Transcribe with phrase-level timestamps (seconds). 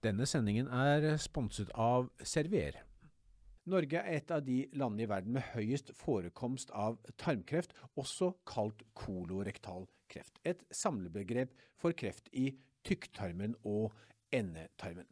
[0.00, 2.78] Denne sendingen er sponset av Servier.
[3.68, 8.80] Norge er et av de landene i verden med høyest forekomst av tarmkreft, også kalt
[8.96, 10.40] kolorektal kreft.
[10.48, 12.54] Et samlebegrep for kreft i
[12.88, 13.92] tykktarmen og
[14.32, 15.04] endetarmen.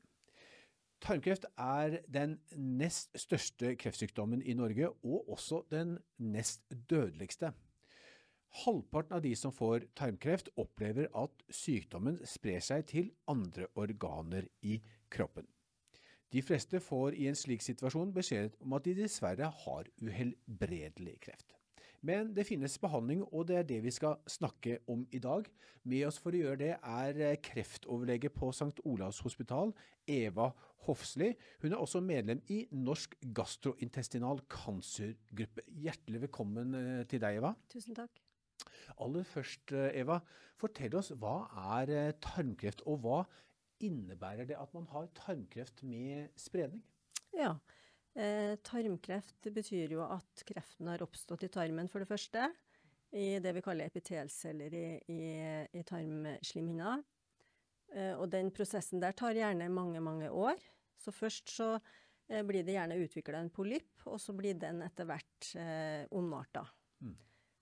[1.04, 7.52] Tarmkreft er den nest største kreftsykdommen i Norge, og også den nest dødeligste.
[8.64, 14.80] Halvparten av de som får tarmkreft, opplever at sykdommen sprer seg til andre organer i
[15.12, 15.46] kroppen.
[16.32, 21.54] De fleste får i en slik situasjon beskjed om at de dessverre har uhelbredelig kreft.
[22.04, 25.48] Men det finnes behandling, og det er det vi skal snakke om i dag.
[25.88, 28.84] Med oss for å gjøre det er kreftoverlege på St.
[28.86, 29.72] Olavs hospital,
[30.06, 30.52] Eva
[30.86, 31.32] Hofsli.
[31.64, 35.66] Hun er også medlem i Norsk gastrointestinal cancergruppe.
[35.82, 37.56] Hjertelig velkommen eh, til deg, Eva.
[37.72, 38.27] Tusen takk.
[38.98, 40.20] Aller først, eh, Eva,
[40.58, 41.36] fortell oss hva
[41.78, 43.18] er eh, tarmkreft, og hva
[43.84, 46.82] innebærer det at man har tarmkreft med spredning?
[47.36, 47.54] Ja,
[48.18, 52.48] eh, tarmkreft betyr jo at kreften har oppstått i tarmen, for det første.
[53.16, 55.22] I det vi kaller epitelceller i, i,
[55.78, 56.98] i tarmslimhinna.
[57.94, 60.60] Eh, og den prosessen der tar gjerne mange, mange år.
[60.98, 61.70] Så først så
[62.28, 66.66] eh, blir det gjerne utvikla en polypp, og så blir den etter hvert eh, ondarta.
[67.00, 67.16] Mm.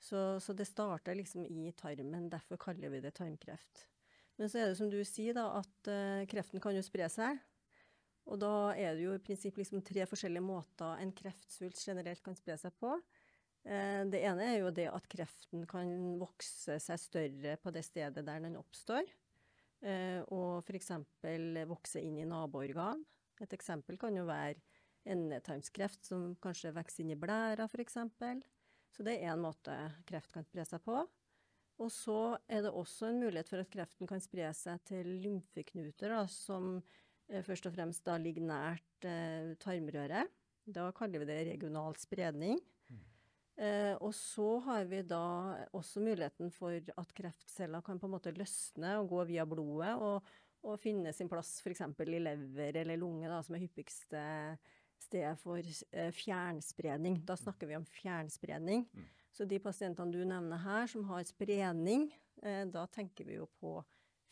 [0.06, 3.86] Så, så, det starter liksom i tarmen, derfor kaller vi det tarmkreft.
[4.38, 7.40] Men så er det som du sier, da, at uh, kreften kan jo spre seg.
[8.26, 12.38] Og da er det jo i prinsipp liksom tre forskjellige måter en kreftsvulst generelt kan
[12.38, 12.92] spre seg på.
[13.66, 18.26] Uh, det ene er jo det at kreften kan vokse seg større på det stedet
[18.28, 19.08] der den oppstår.
[19.82, 20.92] Uh, og f.eks.
[21.66, 23.02] vokse inn i naboorgan.
[23.42, 24.62] Et eksempel kan jo være
[25.06, 27.98] endetarmskreft som kanskje vokser inn i blæra f.eks.
[28.97, 29.75] Så det er én måte
[30.08, 31.02] kreft kan spre seg på.
[31.84, 36.14] Og så er det også en mulighet for at kreften kan spre seg til lymfeknuter,
[36.14, 36.78] da, som
[37.28, 40.33] eh, først og fremst da ligger nært eh, tarmrøret.
[40.64, 42.56] Da kaller vi det regional spredning.
[42.88, 43.05] Mm.
[43.61, 45.26] Eh, og så har vi da
[45.76, 50.32] også muligheten for at kreftceller kan på en måte løsne og gå via blodet og,
[50.65, 51.84] og finne sin plass f.eks.
[51.84, 54.25] i lever eller lunge, da, som er hyppigste
[55.02, 57.20] sted for eh, fjernspredning.
[57.26, 58.86] Da snakker vi om fjernspredning.
[58.92, 59.08] Mm.
[59.32, 62.08] Så de pasientene du nevner her som har spredning,
[62.42, 63.78] eh, da tenker vi jo på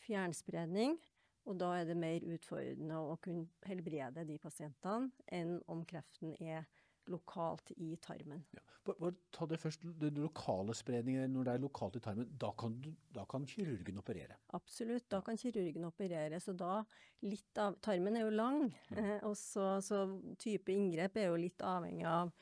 [0.05, 0.97] fjernspredning.
[1.45, 6.65] Og da er det mer utfordrende å kunne helbrede de pasientene enn om kreften er
[7.11, 8.43] lokalt i tarmen.
[8.55, 8.63] Ja.
[8.85, 11.31] Bare, ta det først, den lokale spredningen.
[11.33, 12.77] Når det er lokalt i tarmen, da kan,
[13.15, 14.37] da kan, kirurgen operere?
[14.57, 16.39] Absolutt, da kan kirurgen operere.
[16.43, 16.79] Så da
[17.25, 18.99] litt av Tarmen er jo lang, mm.
[19.01, 20.05] eh, og så, så
[20.41, 22.33] type inngrep er jo litt avhengig av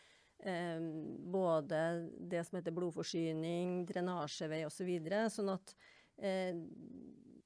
[0.44, 0.84] eh,
[1.34, 1.84] både
[2.19, 4.81] det som heter blodforsyning, drenasjevei osv.
[4.81, 5.75] Så videre, sånn at
[6.19, 6.57] eh,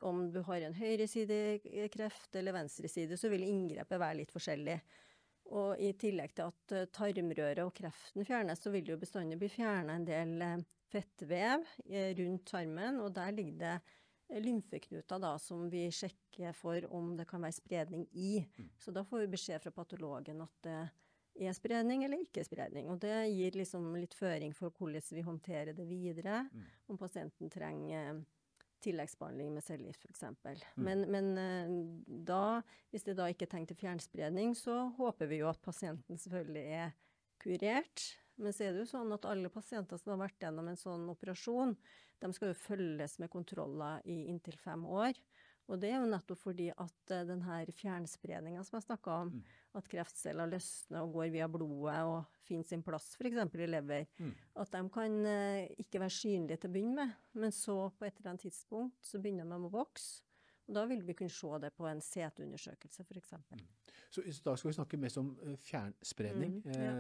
[0.06, 4.78] om du har en høyresidekreft eller venstreside, så vil inngrepet være litt forskjellig.
[5.56, 9.38] Og i tillegg til at eh, tarmrøret og kreften fjernes, så vil det jo bestandig
[9.40, 15.34] bli fjerna en del eh, fettvev eh, rundt tarmen, og der ligger det lymfeknuter da,
[15.40, 18.42] som vi sjekker for om det kan være spredning i.
[18.58, 18.72] Mm.
[18.84, 22.90] Så da får vi beskjed fra patologen at det er spredning eller ikke spredning.
[22.92, 26.42] Og det gir liksom litt føring for hvordan vi håndterer det videre.
[26.52, 26.66] Mm.
[26.92, 28.20] Om pasienten trenger
[28.84, 30.24] tilleggsbehandling med cellegift f.eks.
[30.78, 30.86] Mm.
[30.86, 31.74] Men, men eh,
[32.28, 32.62] da,
[32.94, 36.66] hvis det da ikke er tenkt til fjernspredning, så håper vi jo at pasienten selvfølgelig
[36.82, 36.96] er
[37.42, 38.06] kurert.
[38.38, 41.08] Men så er det jo sånn at alle pasienter som har vært gjennom en sånn
[41.10, 41.74] operasjon,
[42.22, 45.18] de skal jo følges med kontroller i inntil fem år.
[45.68, 49.32] Og det er jo nettopp fordi at denne den her fjernspredninga som jeg snakka om,
[49.36, 49.56] mm.
[49.80, 53.42] at kreftceller løsner og går via blodet og finner sin plass f.eks.
[53.44, 54.32] i lever, mm.
[54.64, 58.16] at de kan uh, ikke være synlige til å begynne med, men så på et
[58.16, 60.24] eller annet tidspunkt så begynner de å vokse.
[60.68, 63.36] Og Da vil vi kunne se det på en CT-undersøkelse f.eks.
[63.56, 63.68] Mm.
[64.12, 66.62] Så da skal vi snakke mest om uh, fjernspredning.
[66.64, 66.96] Mm, ja.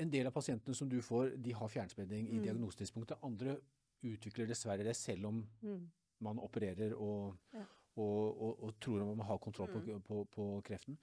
[0.00, 2.42] en del av pasientene som du får, de har fjernspredning i mm.
[2.48, 3.20] diagnosetidspunktet.
[3.24, 3.58] Andre
[4.06, 5.86] utvikler dessverre det selv om mm
[6.24, 7.64] man opererer og, ja.
[7.96, 10.02] og, og, og tror man har kontroll på, mm.
[10.06, 10.98] på, på, kreften.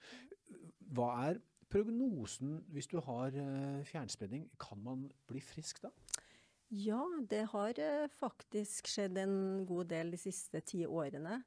[0.94, 1.40] Hva er
[1.72, 4.48] prognosen hvis du har eh, fjernspredning?
[4.60, 5.92] Kan man bli frisk da?
[6.74, 9.36] Ja, det har eh, faktisk skjedd en
[9.68, 11.42] god del de siste ti årene.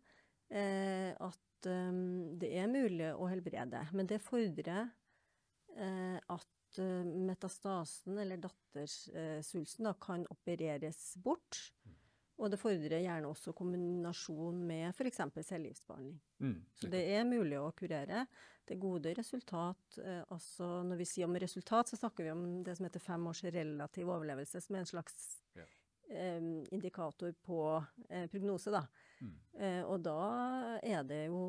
[0.47, 3.79] Eh, at det er mulig å helbrede.
[3.97, 4.91] Men det fordrer
[5.73, 11.57] at metastasen, eller dattersvulsten, kan opereres bort.
[12.37, 15.17] Og det fordrer gjerne også kombinasjon med f.eks.
[15.47, 16.19] cellegiftbehandling.
[16.39, 18.27] Mm, så det er mulig å kurere.
[18.67, 19.97] Det er gode resultat.
[19.97, 23.25] Eh, altså når vi sier om resultat, så snakker vi om det som heter fem
[23.27, 25.15] års relativ overlevelse, som er en slags
[25.57, 25.65] ja.
[26.11, 26.37] eh,
[26.77, 27.59] indikator på
[28.09, 28.83] eh, prognose, da.
[29.21, 29.33] Mm.
[29.57, 30.19] Eh, og da
[30.83, 31.41] er det jo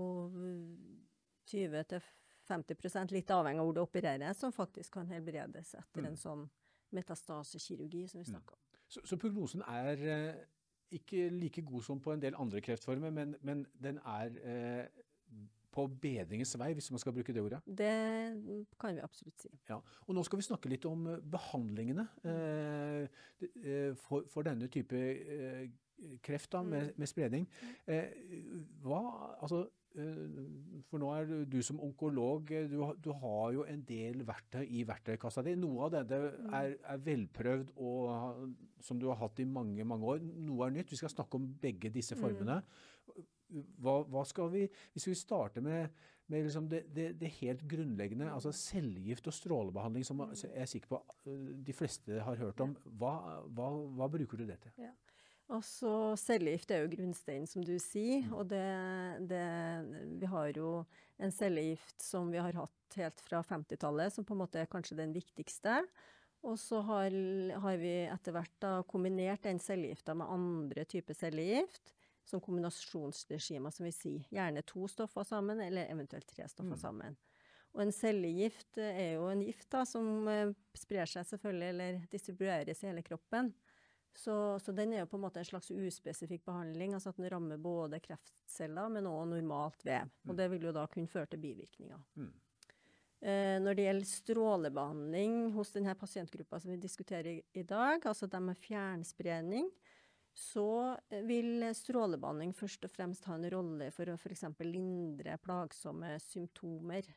[1.52, 6.06] 20-50% litt avhengig av hvor det opereres, som faktisk kan helbredes etter Mm.
[6.12, 6.48] en sånn
[6.92, 8.32] metastasekirurgi som vi Mm.
[8.34, 8.60] snakker om.
[8.88, 10.34] Så, så prognosen er eh,
[10.90, 15.04] ikke like god som på en del andre kreftformer, men, men den er eh,
[15.74, 17.60] på bedringens vei, hvis man skal bruke det ordet.
[17.66, 17.90] Det
[18.80, 19.50] kan vi absolutt si.
[19.68, 19.78] Ja.
[20.06, 23.20] Og nå skal vi snakke litt om eh, behandlingene eh,
[23.64, 25.68] eh, for, for denne type eh,
[26.24, 27.48] kreft da, med, med spredning.
[27.86, 28.16] Eh,
[28.84, 29.02] hva,
[29.42, 29.66] altså,
[30.88, 34.84] for nå er du- som onkolog, eh, du, du har jo en del verktøy i
[34.84, 35.54] verktøykassa di.
[35.56, 36.18] Noe av dette
[36.52, 40.20] er, er velprøvd og som du har hatt i mange, mange år.
[40.22, 40.90] Noe er nytt.
[40.90, 42.62] Vi skal snakke om begge disse formene.
[43.80, 45.88] Hva, hva skal vi, hvis vi starter med,
[46.28, 50.88] med liksom det, det, det helt grunnleggende, altså cellegift og strålebehandling, som jeg er sikker
[50.92, 53.14] på øh, de fleste har hørt om, hva,
[53.48, 54.72] hva, hva bruker du det til?
[55.48, 58.26] Altså, cellegift er jo grunnsteinen, som du sier.
[58.36, 58.60] Og det,
[59.30, 59.44] det
[60.20, 60.72] Vi har jo
[61.18, 64.98] en cellegift som vi har hatt helt fra 50-tallet, som på en måte er kanskje
[65.00, 65.80] den viktigste.
[66.46, 67.14] Og så har,
[67.64, 71.94] har vi etter hvert kombinert den cellegifta med andre typer cellegift.
[72.28, 74.24] Som kombinasjonsregimer, som vi sier.
[74.28, 76.82] Gjerne to stoffer sammen, eller eventuelt tre stoffer Mm.
[76.82, 77.16] sammen.
[77.72, 82.82] Og en cellegift er jo en gift da, som eh, sprer seg selvfølgelig, eller distribueres
[82.82, 83.48] i hele kroppen.
[84.16, 87.28] Så, så den er jo på en måte en slags uspesifikk behandling, altså at den
[87.30, 90.10] rammer både kreftceller, men også normalt vev.
[90.26, 92.00] Og det vil jo da kunne føre til bivirkninger.
[92.18, 92.32] Mm.
[93.20, 98.28] Eh, når det gjelder strålebehandling hos denne pasientgruppa som vi diskuterer i, i dag, altså
[98.30, 99.70] de med fjernspredning,
[100.38, 104.44] så eh, vil strålebehandling først og fremst ha en rolle for å f.eks.
[104.62, 107.10] lindre plagsomme symptomer.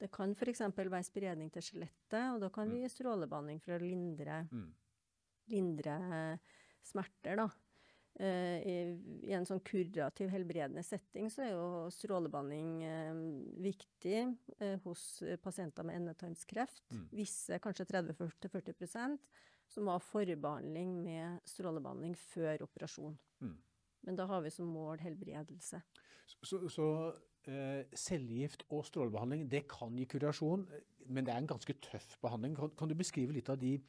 [0.00, 0.64] Det kan f.eks.
[0.78, 4.68] være spredning til skjelettet, og da kan vi gi strålebehandling for å lindre Mm.
[5.50, 5.98] Lindre
[6.84, 7.48] smerter, da.
[8.20, 8.76] Eh, i,
[9.30, 13.20] I en sånn kurativ, helbredende setting så er jo strålebehandling eh,
[13.62, 14.16] viktig
[14.58, 15.04] eh, hos
[15.44, 16.82] pasienter med endetarmskreft.
[16.90, 17.04] Mm.
[17.14, 19.22] Visse, kanskje 30-40%
[19.70, 23.14] som har forbehandling med strålebehandling før operasjon.
[23.44, 23.54] Mm.
[24.08, 25.78] Men da har vi som mål helbredelse.
[26.26, 26.88] Så, så
[27.96, 30.66] cellegift og strålebehandling, det kan gi kurasjon,
[31.08, 32.56] men det er en ganske tøff behandling.
[32.76, 33.80] Kan, du beskrive litt av de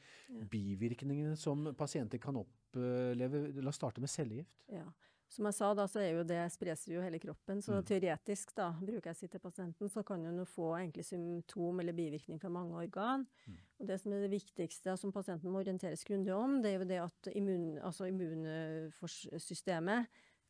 [0.51, 3.48] bivirkningene som pasienter kan oppleve?
[3.60, 4.63] La oss starte med cellegift.
[4.72, 4.86] Ja.
[5.30, 7.62] Som jeg sa, da, så er jo det spres jo hele kroppen.
[7.62, 7.84] Så Mm.
[7.86, 12.40] teoretisk, da, bruker jeg si til pasienten, så kan hun få egentlig symptom eller bivirkning
[12.42, 13.28] fra mange organ.
[13.46, 13.57] Mm.
[13.80, 16.84] Og det som er det viktigste, som pasienten må orienteres grundig om, det er jo
[16.86, 20.07] det at immun, altså immunsystemet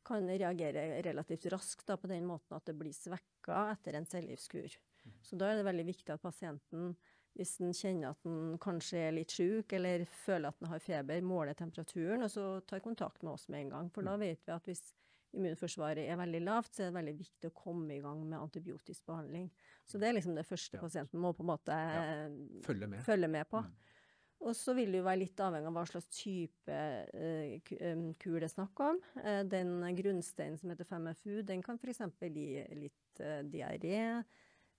[0.10, 4.76] kan reagere relativt raskt da, på den måten at det blir svekka etter en cellegiftkur.
[5.24, 6.94] Så da er det veldig viktig at pasienten,
[7.38, 11.22] hvis den kjenner at den kanskje er litt syk, eller føler at den har feber,
[11.26, 13.92] måler temperaturen, og så tar kontakt med oss med en gang.
[13.96, 14.84] For da vet vi at hvis
[15.38, 19.06] immunforsvaret er veldig lavt, så er det veldig viktig å komme i gang med antibiotisk
[19.06, 19.50] behandling.
[19.86, 22.04] Så det er liksom det første pasienten må på en måte Ja.
[22.66, 23.04] Følge med.
[23.06, 23.62] følge med på.
[23.62, 23.76] Mm.
[24.40, 26.76] Og så vil det jo være litt avhengig av hva slags type
[27.12, 27.58] eh,
[28.22, 29.00] kur det er snakk om.
[29.20, 32.06] Eh, den grunnsteinen som heter 5FU, den kan f.eks.
[32.24, 34.22] gi litt eh, diaré.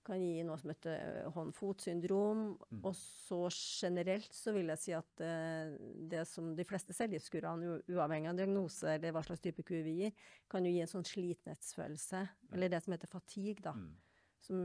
[0.07, 2.47] Kan gi noe som heter hånd-fot-syndrom.
[2.57, 2.79] Mm.
[2.89, 5.25] Og så generelt så vil jeg si at
[6.09, 10.25] det som de fleste cellegiftkurene, uavhengig av diagnose eller hva slags type kur vi gir,
[10.49, 12.23] kan jo gi en sånn slitenhetsfølelse.
[12.57, 13.77] Eller det som heter fatigue, da.
[13.77, 13.93] Mm.
[14.41, 14.65] Som,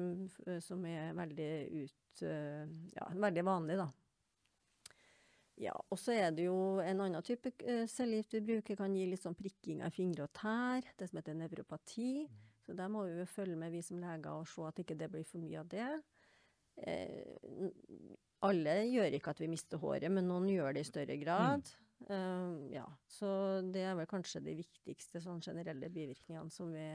[0.64, 1.52] som er veldig
[1.84, 2.26] ut
[2.96, 3.90] Ja, veldig vanlig, da.
[5.62, 9.06] Ja, og så er det jo en annen type uh, cellegift vi bruker, kan gi
[9.08, 12.26] litt sånn prikking av fingre og tær, det som heter nevropati.
[12.66, 15.10] Så der må vi jo følge med, vi som leger, og se at ikke det
[15.14, 15.90] blir for mye av det.
[16.84, 17.70] Eh,
[18.46, 21.70] alle gjør ikke at vi mister håret, men noen gjør det i større grad.
[22.10, 23.30] Eh, ja, så
[23.72, 26.90] det er vel kanskje de viktigste sånn generelle bivirkningene som vi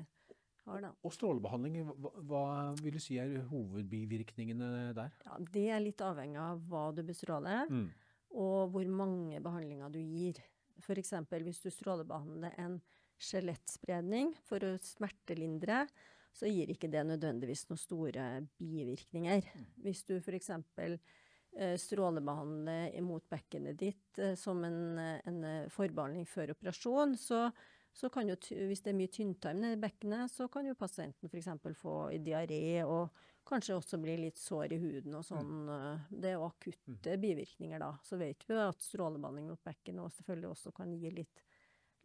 [0.67, 0.93] har, da.
[1.07, 2.45] Og strålebehandling, hva, hva
[2.83, 5.17] vil du si er hovedbivirkningene der?
[5.25, 7.71] Ja, det er litt avhengig av hva du bestråler.
[7.71, 7.89] Mm.
[8.31, 10.39] Og hvor mange behandlinger du gir.
[10.81, 11.13] F.eks.
[11.31, 12.79] hvis du strålebehandler en
[13.21, 15.85] skjelettspredning for å smertelindre,
[16.33, 18.29] så gir ikke det nødvendigvis noen store
[18.61, 19.51] bivirkninger.
[19.83, 20.53] Hvis du f.eks.
[21.59, 27.49] Eh, strålebehandler imot bekkenet ditt eh, som en, en eh, forbehandling før operasjon, så,
[27.91, 31.51] så kan jo, hvis det er mye tynntarm i bekkenet, så kan jo pasienten f.eks.
[31.81, 33.11] få diaré og
[33.51, 35.55] kanskje også blir litt sår i huden og sånn.
[35.75, 37.93] eh, Det er jo akutte bivirkninger da.
[38.07, 41.43] Så vet vi at strålebehandling mot bekken og selvfølgelig også kan gi litt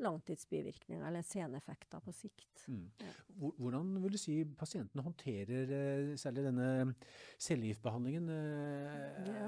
[0.03, 2.65] langtidsbivirkninger eller seneffekter på sikt.
[2.67, 2.89] Mm.
[3.61, 6.67] Hvordan vil du si pasientene håndterer eh, særlig denne
[7.39, 8.27] cellegiftbehandlingen?
[8.29, 9.47] Eh, Ja.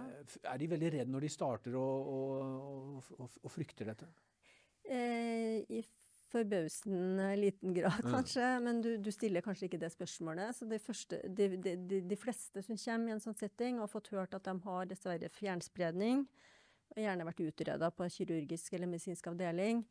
[0.54, 4.08] Er de veldig redde når de starter og, og, og, og frykter dette?
[4.88, 5.66] Eh,
[6.32, 8.12] forbausende liten grad, kanskje.
[8.12, 8.48] kanskje.
[8.66, 10.56] Men du, du stiller kanskje ikke det spørsmålet.
[10.56, 13.94] Så de, første, de, de, de, fleste som kommer i en sånn setting, og har
[13.94, 16.26] fått hørt at de har dessverre fjernspredning,
[16.96, 19.86] og gjerne vært utreda på kirurgisk eller medisinsk avdeling,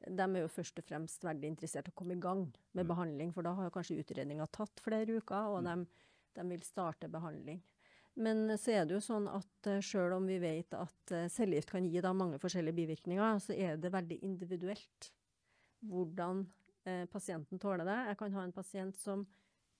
[0.00, 2.88] de er jo først og fremst veldig interessert i å komme i gang med Mm.
[2.88, 5.84] behandling, for da har kanskje utredninga tatt flere uker, og Mm.
[5.84, 5.86] de,
[6.34, 7.60] de vil starte behandling.
[8.16, 11.70] Men så er det jo sånn at uh, sjøl om vi vet at uh, cellegift
[11.70, 15.12] kan gi mange forskjellige bivirkninger, så er det veldig individuelt
[15.86, 16.44] hvordan
[16.84, 17.98] eh, pasienten tåler det.
[18.10, 19.26] Jeg kan ha en pasient som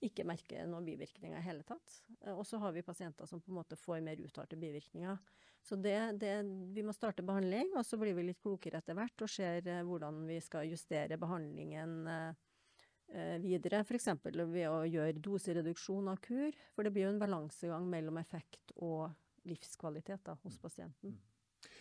[0.01, 1.99] ikke merker noen bivirkninger i hele tatt.
[2.25, 5.17] Eh, og så har vi pasienter som på en måte får mer uttalte bivirkninger.
[5.61, 6.39] Så det, det,
[6.73, 9.83] vi må starte behandling, og så blir vi litt klokere etter hvert og ser eh,
[9.85, 13.83] hvordan vi skal justere behandlingen eh, videre.
[13.85, 14.07] F.eks.
[14.25, 19.11] ved å gjøre dosereduksjon av kur, for det blir jo en balansegang mellom effekt og
[19.45, 21.13] livskvalitet da, hos pasienten.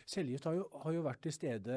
[0.08, 1.76] Cellegift har, jo- har jo vært til stede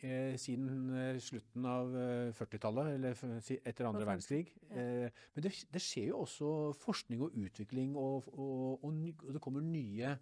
[0.00, 3.16] siden eh, slutten av eh, 40-tallet, eller
[3.64, 4.52] etter andre verdenskrig.
[4.70, 4.76] ja.
[4.76, 6.50] Eh, men det, det skjer jo også
[6.82, 8.92] forskning og utvikling, og, og, og,
[9.24, 10.12] og det kommer nye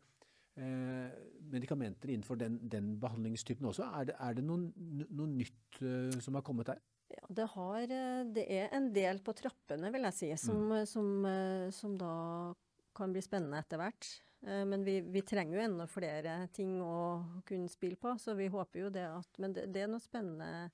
[0.57, 1.11] eh,
[1.51, 3.87] medikamenter innenfor den, den behandlingstypen også.
[4.01, 4.71] Er det, er det noe,
[5.11, 6.83] noe nytt eh, som har kommet der?
[7.15, 10.77] Ja, det, har, eh, det er en del på trappene, vil jeg si, som, Mm.
[10.81, 12.15] eh, som, eh, som da
[12.95, 14.09] kan bli spennende etter hvert.
[14.47, 16.97] Eh, Men vi, vi trenger jo enda flere ting å
[17.47, 20.71] kunne spille på, så vi håper jo det at Men det, det er noen spennende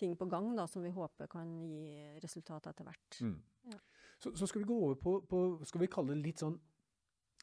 [0.00, 3.20] ting på gang da, som vi håper kan gi resultat etter hvert.
[3.20, 3.36] Mm.
[3.68, 3.78] Ja.
[4.20, 6.56] Så, så skal vi gå over på, på skal vi kalle det litt sånn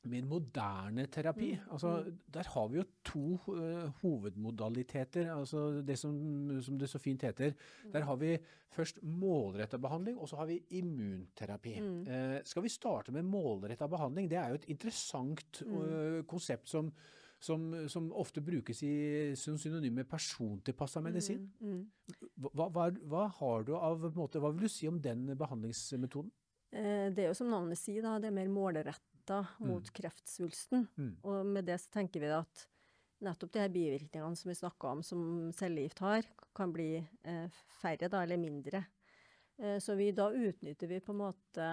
[0.10, 1.52] mer moderne terapi.
[1.56, 2.18] Mm, Altså, mm.
[2.34, 7.54] Der har vi jo to uh, hovedmodaliteter, altså det som, som det så fint heter.
[7.86, 7.92] Mm.
[7.92, 8.38] Der har vi
[8.70, 11.80] først målretta behandling, og så har vi immunterapi.
[11.80, 12.02] Mm.
[12.02, 14.30] Uh, skal vi starte med målretta behandling?
[14.30, 16.92] Det er jo et interessant eh, konsept som,
[17.40, 21.52] som, som ofte brukes i, som synonym med persontilpassa medisin.
[21.60, 22.26] Mm, mm.
[22.54, 26.32] Hva, hva, hva har du av måte, Hva vil du si om den behandlingsmetoden?
[26.72, 28.96] Eh, Det er jo som navnet sier, da, det er mer målretta
[29.60, 30.88] mot kreftsvulsten.
[30.98, 31.14] Mm.
[31.24, 32.68] Og med det så tenker vi at
[33.24, 35.22] nettopp de her bivirkningene som vi snakka om som
[35.56, 38.84] cellegift har, kan bli eh, færre da, eller mindre.
[39.58, 41.70] Eh, så vi, da utnytter vi på en måte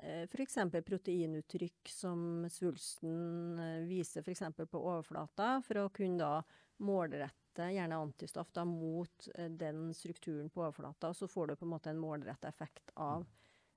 [0.00, 0.58] eh, f.eks.
[0.86, 4.44] proteinuttrykk som svulsten eh, viser f.eks.
[4.70, 6.36] på overflata, for å kunne da
[6.84, 11.66] målrette gjerne antistoff da, mot eh, den strukturen på overflata, og så får du på
[11.66, 13.26] en måte en målretta effekt av,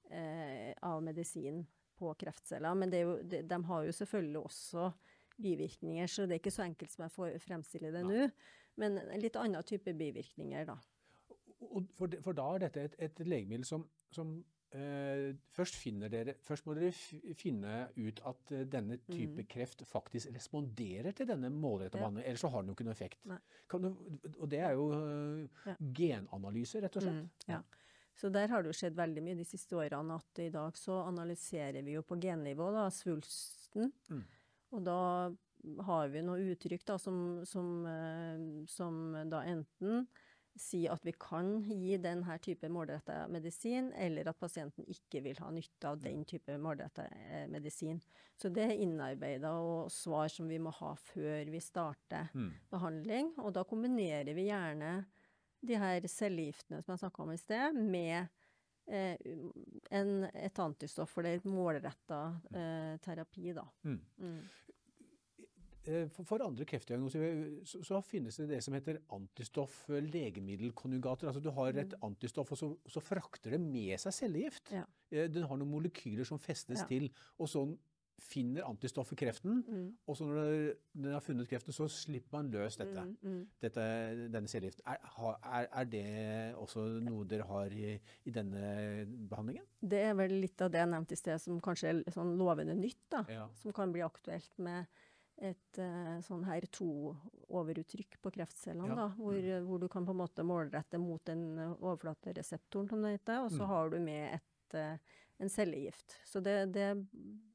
[0.09, 1.65] eh, av medisinen
[1.97, 2.73] på kreftceller.
[2.77, 4.91] Men det er jo, de, de har jo selvfølgelig også
[5.37, 8.27] bivirkninger, så det er ikke så enkelt som jeg får fremstille det nå.
[8.77, 10.77] Men en litt annen type bivirkninger, da.
[11.73, 14.35] Og for, for da er dette et, et legemiddel som, som
[14.77, 16.91] eh, først, finner dere, først må dere
[17.37, 22.25] finne ut at eh, denne type kreft faktisk responderer til denne målrettede behandlingen.
[22.27, 22.29] Ja.
[22.33, 23.25] ellers så har den jo ikke noen effekt.
[23.73, 23.89] Du,
[24.37, 25.75] og det er jo eh, Ja.
[26.01, 27.23] genanalyse, rett og slett.
[27.25, 27.61] Mm, ja.
[28.17, 31.03] Så der har det jo skjedd veldig mye de siste årene, at i dag så
[31.05, 33.91] analyserer vi jo på gennivå da, svulsten.
[34.09, 34.23] Mm.
[34.73, 35.01] Og da
[35.85, 38.97] har vi noe uttrykk da, som, som, eh, som
[39.29, 40.07] da enten
[40.57, 45.51] sier at vi kan gi denne type målretta medisin, eller at pasienten ikke vil ha
[45.53, 47.99] nytte av den type målretta eh, medisin.
[48.37, 52.49] Så det er innarbeida og svar som vi må ha før vi starter Mm.
[52.73, 53.31] behandling.
[53.45, 55.05] Og da kombinerer vi gjerne
[55.61, 58.27] de her cellegiftene som jeg snakka om i sted, med
[58.87, 59.17] eh,
[59.91, 62.21] en, et antistoff eller et målretta
[62.53, 63.65] eh, terapi, da.
[63.83, 63.99] Mm.
[64.21, 64.41] Mm.
[65.87, 71.27] Eh, For, for andre kreftdiagnoser eh, så, så finnes det det som heter antistoff-legemiddelkonjugater.
[71.29, 74.71] Altså du har et antistoff, og så, så frakter det med seg cellegift.
[74.75, 74.83] Ja.
[75.11, 76.87] Eh, Den har noen molekyler som festes Ja.
[76.89, 77.07] til,
[77.39, 77.63] og så
[78.19, 79.59] finner antistoff i kreften.
[79.67, 79.89] Mm.
[80.09, 80.53] Og så når
[80.97, 83.03] den har funnet kreften, så slipper man løs dette.
[83.05, 83.43] Mm, mm.
[83.61, 83.83] dette
[84.33, 84.83] denne cellegiften.
[84.89, 85.03] Er,
[85.45, 86.05] er, er det
[86.57, 87.91] også noe dere har i,
[88.25, 89.65] i denne behandlingen?
[89.81, 92.73] Det er vel litt av det jeg nevnte i sted, som kanskje er sånn lovende
[92.77, 93.23] nytt, da.
[93.29, 93.45] Ja.
[93.61, 94.87] Som kan bli aktuelt med
[95.37, 98.95] et eh, sånn her to-overuttrykk på kreftcellene, Ja.
[98.95, 99.07] da.
[99.19, 103.43] Hvor, hvor du kan på en måte målrette mot den overflatereseptoren, som det heter.
[103.45, 103.67] Og så Mm.
[103.67, 104.97] har du med et, eh,
[105.39, 106.19] en cellegift.
[106.25, 106.87] Så det, det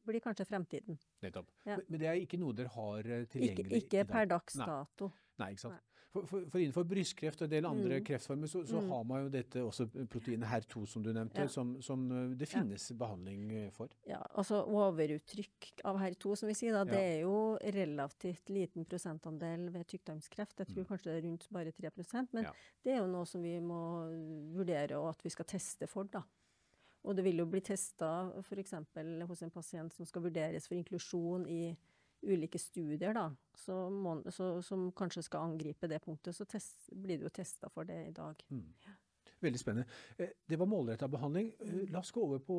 [0.07, 0.99] blir kanskje fremtiden.
[1.23, 1.49] Nettopp.
[1.67, 1.79] Ja.
[1.89, 4.13] Men, det er ikke noe dere har tilgjengelig Ikke, ikke i dag?
[4.13, 5.13] per dags dato.
[5.39, 5.75] Nei, ikke sant.
[5.75, 5.89] Nei.
[6.13, 8.05] For, for, for innenfor brystkreft og en del andre Mm.
[8.05, 8.89] kreftformer, så, så Mm.
[8.91, 11.47] har man jo dette også proteinet HER2 som du nevnte, Ja.
[11.49, 12.59] som, som det det Ja.
[12.61, 13.89] finnes behandling eh, for.
[14.07, 17.17] Ja, altså overuttrykk av HER2, som vi sier da, det Ja.
[17.17, 20.59] er jo relativt liten prosentandel ved tykktarmskreft.
[20.59, 22.51] Jeg tror kanskje det er rundt bare 3% men Mm.
[22.51, 22.53] Ja.
[22.85, 23.81] det er jo noe som vi må
[24.55, 26.23] vurdere og at vi skal teste for, da.
[27.03, 28.77] Og det vil jo bli testa f.eks.
[29.29, 31.75] hos en pasient som skal vurderes for inklusjon i
[32.23, 33.25] ulike studier, da,
[33.59, 36.37] så må, så, som kanskje skal angripe det punktet.
[36.37, 38.45] Så test, blir det jo testa for det i dag.
[38.55, 38.69] Mm.
[39.43, 39.87] Veldig spennende.
[40.19, 41.53] Eh, Det var målretta behandling.
[41.61, 42.57] Eh, La oss gå over på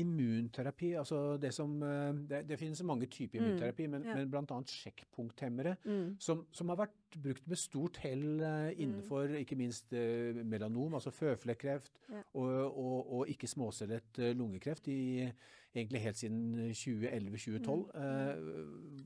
[0.00, 0.92] immunterapi.
[0.98, 4.14] Altså det, som, eh, det, det finnes mange typer immunterapi, men, ja.
[4.18, 4.62] men bl.a.
[4.66, 6.16] sjekkpunkthemmere, Mm.
[6.20, 11.10] som, som har vært brukt med stort hell eh, innenfor ikke minst eh, melanom, altså
[11.14, 12.22] føflekkreft, Ja.
[12.34, 15.30] og, og, og ikke-småcellet eh, lungekreft, i,
[15.76, 17.90] egentlig helt siden 2011-2012.
[17.94, 19.04] Mm.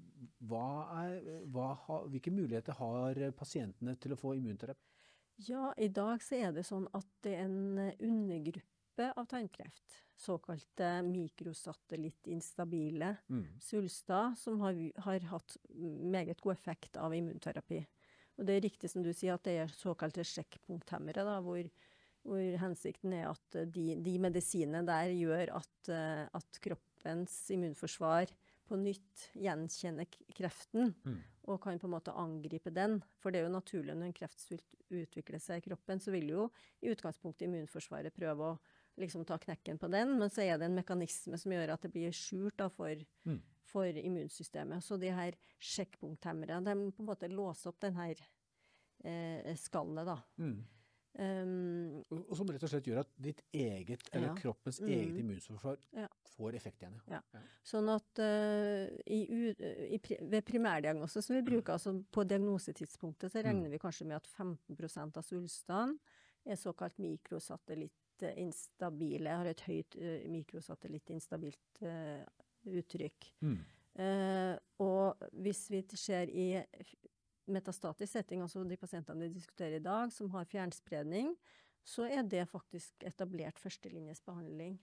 [0.48, 0.66] hva
[1.04, 1.16] er,
[1.52, 1.72] hva
[2.08, 4.86] hvilke muligheter har pasientene til å få immunterapi?
[5.47, 9.94] Ja, i dag så er det sånn at det er en eh, undergruppe av tarmkreft,
[10.20, 13.47] såkalte mikrosatellittinstabile Mm.
[13.61, 14.75] svulster, som har,
[15.06, 17.87] har hatt meget god effekt av immunterapi.
[18.38, 21.64] Og det er riktig som du sier at det er såkalte sjekkpunkthemmere, da, hvor,
[22.26, 28.26] hvor hensikten er at eh, de, de medisinene der gjør at, eh, at kroppens immunforsvar
[28.68, 30.06] på nytt gjenkjenner
[30.37, 31.23] kreften, Mm.
[31.49, 32.99] Og kan på en måte angripe den.
[33.20, 36.49] For det er jo naturlig når en kreftsvult utvikler seg i kroppen, så vil jo
[36.82, 38.59] i utgangspunktet immunforsvaret prøve å
[39.00, 41.92] liksom ta knekken på den, men så er det en mekanisme som gjør at det
[41.94, 42.90] blir skjult da, for,
[43.25, 43.40] Mm.
[43.70, 44.82] for immunsystemet.
[44.82, 48.14] Så de her sjekkpunkthemmere, de på en måte låser opp den her
[49.04, 50.18] eh, skallet, da.
[50.38, 50.59] Mm.
[51.19, 54.35] Um, Og, som rett og slett gjør at ditt eget, eller Ja.
[54.38, 54.88] kroppens Mm.
[54.88, 56.07] eget immunforsvar Ja.
[56.37, 57.00] får effekt igjen.
[57.09, 57.21] Ja.
[57.64, 59.55] Sånn at uh, i, i,
[60.23, 65.17] ved primærdiagnose som vi bruker, altså på diagnosetidspunktet, så regner vi kanskje med at 15%
[65.17, 65.99] av svulstene
[66.47, 72.25] er såkalt mikrosatellittinstabile, har et høyt uh, mikrosatellitt-instabilt eh,
[72.67, 73.33] uttrykk.
[73.43, 73.59] Mm.
[73.99, 76.64] Uh, og hvis vi ser i
[77.52, 81.35] metastatisk setting, altså de pasientene vi diskuterer i dag, som har fjernspredning,
[81.87, 84.76] så er det faktisk etablert førstelinjes behandling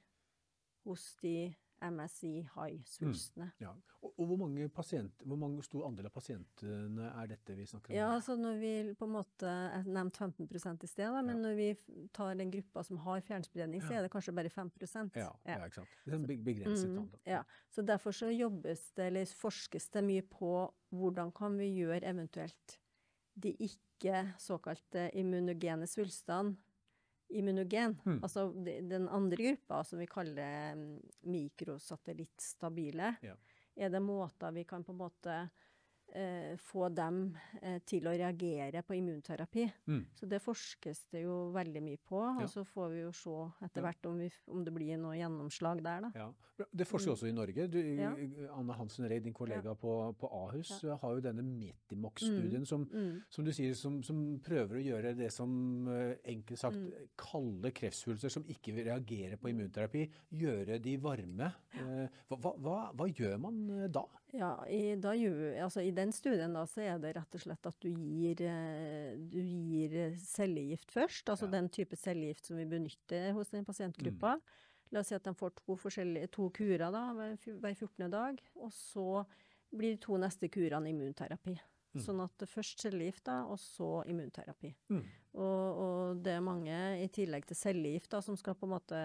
[0.88, 3.52] hos de MSI high-svulstene.
[3.62, 3.72] Ja.
[4.02, 7.92] Og, og hvor, mange pasient, hvor mange stor andel av pasientene er dette vi snakker
[7.92, 7.98] om?
[7.98, 11.42] Ja, altså når vi på en måte Jeg nevnte 15 i sted, da, men Ja.
[11.48, 11.70] når vi
[12.14, 14.72] tar den gruppa som har fjernspredning, så er det kanskje bare 5
[15.16, 15.96] ja, ja, ikke sant.
[16.06, 17.20] Det er en begrenset Mm, antall.
[17.26, 17.44] ja.
[17.70, 22.80] Så derfor så jobbes det, eller forskes det mye på hvordan kan vi gjøre eventuelt
[23.36, 26.56] de ikke såkalte immunogene svulstene
[27.30, 27.98] immunogen.
[28.06, 28.20] Mm.
[28.24, 28.48] Altså
[28.90, 33.36] den andre gruppa som vi kaller mm, mikrosatellittstabile, Ja.
[33.76, 35.50] er det måter vi kan på en måte
[36.58, 39.68] få dem eh, til å reagere på immunterapi.
[39.88, 40.06] Mm.
[40.16, 42.44] Så det forskes det jo veldig mye på, Ja.
[42.44, 45.84] og så får vi jo se etter hvert om, vi, om det blir noe gjennomslag
[45.84, 46.12] der, da.
[46.16, 46.30] Ja.
[46.74, 47.68] Det forsker også i Norge.
[47.70, 48.00] Du, Mm.
[48.00, 48.54] Ja.
[48.58, 53.22] Anne Hansen Reid, din kollega på, på Ahus, har jo denne Metimox-studien som, Mm.
[53.30, 56.92] som du sier, som, som prøver å gjøre det som eh, enkelt sagt Mm.
[57.18, 61.54] kalde kreftsvulster som ikke vil reagere på immunterapi, gjøre de varme.
[61.76, 64.04] Eh, Hva, hva, hva, gjør man eh, da?
[64.34, 67.68] Ja, i, da gjør, altså, I den studien da, så er det rett og slett
[67.70, 71.30] at du gir, eh, du gir eh, cellegift først.
[71.34, 71.56] Altså Ja.
[71.58, 74.38] den type cellegift som vi benytter hos den pasientgruppa.
[74.92, 75.76] La oss si at de får to,
[76.32, 78.10] to kurer da, hver 14.
[78.10, 78.40] dag.
[78.56, 79.26] Og så
[79.76, 81.58] blir de to neste kurene immunterapi.
[81.98, 82.02] Mm.
[82.04, 84.74] Sånn at først cellegift, da, og så immunterapi.
[84.90, 85.04] Mm.
[85.34, 89.02] Og, og det er mange, i tillegg til cellegift, da, som skal på en måte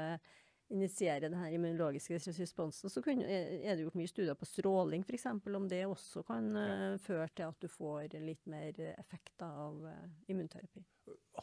[0.72, 5.26] initiere den her immunologiske responsen, så kunne, er det gjort mye studier på stråling f.eks.,
[5.28, 10.08] om det også kan uh, føre til at du får litt mer effekt av uh,
[10.32, 10.84] immunterapi.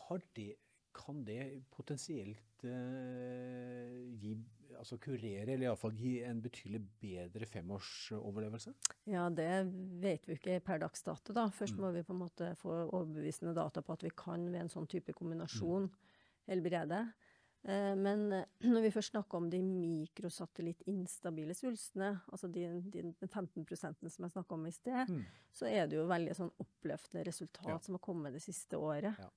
[0.08, 0.56] Har det,
[0.96, 4.34] kan det potensielt eh, gi,
[4.80, 8.74] altså kurere, eller iallfall gi en betydelig bedre femårsoverlevelse?
[9.12, 9.50] Ja, det
[10.02, 11.48] vet vi ikke per dags dato, da.
[11.54, 11.82] Først Mm.
[11.86, 14.90] må vi på en måte få overbevisende data på at vi kan ved en sånn
[14.90, 15.90] type kombinasjon
[16.50, 17.04] helbrede.
[17.68, 23.28] Eh, Men eh, når vi først snakker om de mikrosatellitt-instabile svulstene, altså de, de, de
[23.28, 23.96] 15 som
[24.26, 25.26] jeg snakka om i sted, Mm.
[25.52, 27.78] så er det jo veldig sånn oppløftende resultat Ja.
[27.80, 29.16] som har kommet det siste året.
[29.20, 29.30] Ja.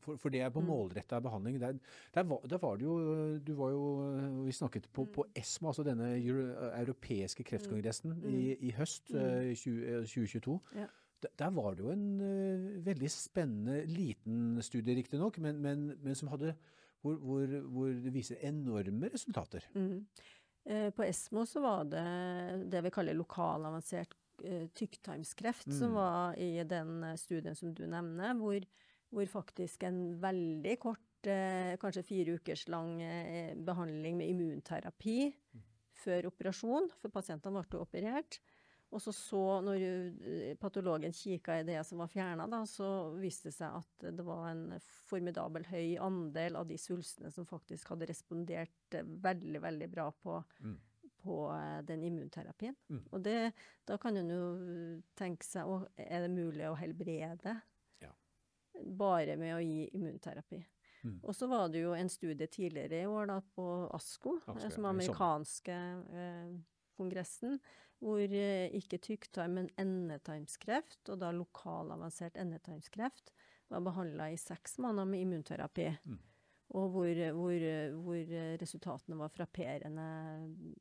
[0.00, 0.66] For, for det er på Mm.
[0.66, 1.60] målretta behandling.
[1.60, 1.78] Der,
[2.14, 5.84] der, var, der var det jo Du var jo Vi snakket på, på ESMA, altså
[5.84, 9.18] denne euro, europeiske kreftkongressen i, i høst Mm.
[9.20, 10.60] eh, 20, eh, 2022.
[10.74, 10.86] Ja.
[11.38, 16.54] Der, var det jo en veldig spennende liten studie, riktignok, men, men, men som hadde
[17.02, 19.66] hvor, hvor, hvor det viser enorme resultater.
[19.74, 20.06] Mm.
[20.66, 22.06] Eh, På ESMO så var det
[22.72, 24.14] det vi kaller lokalavansert
[24.76, 25.78] tykktarmskreft, mm.
[25.78, 25.94] som Mm.
[25.94, 28.60] var i den eh, studien som du nevner, hvor,
[29.10, 35.32] hvor faktisk en veldig kort, eh, kanskje fire ukers lang eh, behandling med immunterapi
[35.96, 38.40] før operasjon, for pasientene ble operert.
[38.94, 43.56] Og så så, når eh, patologen kikka i det som var fjerna, så viste det
[43.56, 44.76] seg at det var en
[45.10, 50.38] formidabel høy andel av de svulstene som faktisk hadde respondert eh, veldig, veldig bra på,
[50.62, 50.76] Mm.
[51.26, 52.76] på eh, den immunterapien.
[52.88, 53.02] Mm.
[53.10, 53.52] Og det,
[53.90, 57.56] da kan en jo tenke seg å, Er det mulig å helbrede
[58.00, 58.12] Ja.
[58.96, 60.62] bare med å gi immunterapi?
[61.02, 61.18] Mm.
[61.24, 64.84] Og så var det jo en studie tidligere i år da, på ASKO, ASKO, som
[64.86, 65.74] amerikanske
[66.14, 66.56] eh,
[66.96, 67.58] kongressen,
[68.02, 73.32] hvor eh, ikke tykktarm, men endetarmskreft, og da lokal avansert endetarmskreft,
[73.72, 75.90] var behandla i seks måneder med immunterapi.
[76.06, 76.18] Mm.
[76.76, 77.64] Og hvor, hvor,
[78.02, 80.06] hvor resultatene var frapperende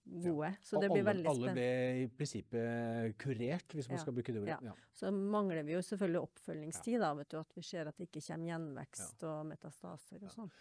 [0.04, 0.50] gode.
[0.66, 1.68] Så det blir alle, veldig alle ble
[2.02, 4.58] i prinsippet kurert, hvis man Ja, skal bruke det ordet.
[4.66, 4.72] ja.
[4.74, 4.74] Ja.
[4.98, 8.24] Så mangler vi jo selvfølgelig oppfølgingstid, da, vet du, at vi ser at det ikke
[8.26, 10.52] kommer gjenvekst og metastaser og sånn.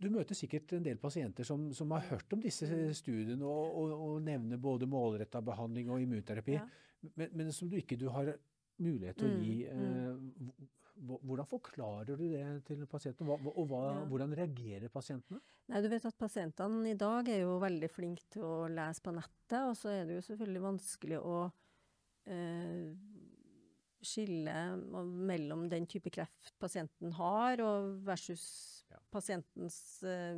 [0.00, 3.92] Du møter sikkert en del pasienter som, som har hørt om disse studiene og, og,
[4.08, 6.64] og nevner både målretta behandling og immunterapi, Ja.
[7.16, 8.32] men, men som du ikke du har
[8.78, 9.56] mulighet til å Mm, gi.
[9.72, 10.50] mm.
[10.56, 14.04] Eh, hvordan forklarer du det til pasienten, og, hva, og hva, Ja.
[14.08, 15.40] hvordan reagerer pasientene?
[15.68, 19.12] Nei, du vet at pasientene i dag er jo veldig flinke til å lese på
[19.12, 21.52] nettet, og så er det jo selvfølgelig vanskelig å
[22.26, 22.94] eh,
[24.04, 24.54] skille
[25.26, 29.00] mellom den type kreft pasienten har, og versus Ja.
[29.10, 30.36] pasientens eh,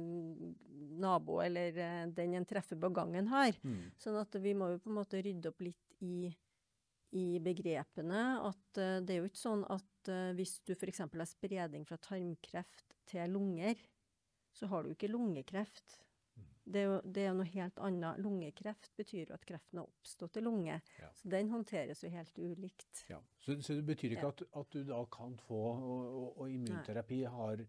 [0.98, 3.52] nabo, eller eh, den en treffer på gangen har.
[3.62, 3.90] Mm.
[4.00, 6.30] Sånn at vi må jo på en måte rydde opp litt i,
[7.12, 8.22] i begrepene.
[8.48, 11.02] At eh, det er jo ikke sånn at eh, hvis du f.eks.
[11.04, 13.76] har spredning fra tarmkreft til lunger,
[14.56, 15.98] så har du ikke lungekreft.
[16.68, 18.18] Det er, jo, det er jo noe helt annet.
[18.20, 20.74] Lungekreft betyr jo at kreften har oppstått i lunge.
[21.00, 21.08] Ja.
[21.16, 23.04] Så den håndteres jo helt ulikt.
[23.08, 23.22] Ja.
[23.40, 24.34] Så, så det betyr ikke Ja.
[24.34, 27.62] at, at du da kan få Og, og, og immunterapi har,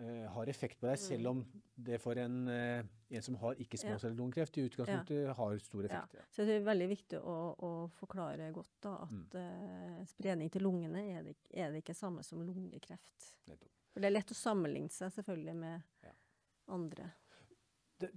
[0.00, 1.04] uh, har effekt på deg, Mm.
[1.06, 1.44] selv om
[1.76, 6.14] det for en, uh, en som har ikke småcellelungekreft, i utgangspunktet har stor effekt.
[6.18, 6.24] Ja.
[6.34, 10.00] Så det er veldig viktig å, å forklare godt da, at Mm.
[10.00, 13.36] uh, spredning til lungene er det, er det ikke samme som lungekreft.
[13.46, 13.70] Nettopp.
[13.92, 16.12] For det er lett å sammenligne seg selvfølgelig med Ja.
[16.68, 17.12] andre.
[18.00, 18.10] Det,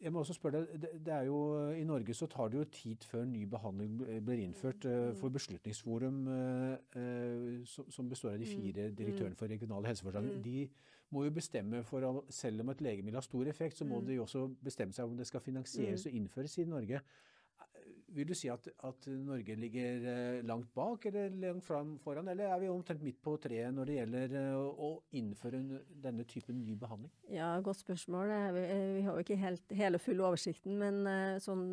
[0.00, 1.36] jeg må også spørre deg, det, det er jo,
[1.72, 3.94] I Norge så tar det jo tid før ny behandling
[4.26, 4.84] blir innført.
[4.84, 10.34] eh, For Beslutningsforum, eh, eh, som, består av de Mm, fire direktørene for regionale helseforetak,
[10.36, 10.42] Mm.
[10.42, 10.68] de
[11.12, 14.06] må jo bestemme for Selv om et legemiddel har stor effekt, så må Mm.
[14.06, 17.00] de også bestemme seg om det skal finansieres og innføres i Norge.
[18.16, 22.60] Vil du si at, at Norge ligger eh, langt bak eller langt foran, eller er
[22.62, 25.60] vi omtrent midt på treet når det gjelder eh, å innføre
[26.04, 27.10] denne typen ny behandling?
[27.34, 28.32] Ja, godt spørsmål.
[28.32, 31.02] Eh, Vi, har jo ikke helt, hele full oversikten, men
[31.42, 31.66] sånn,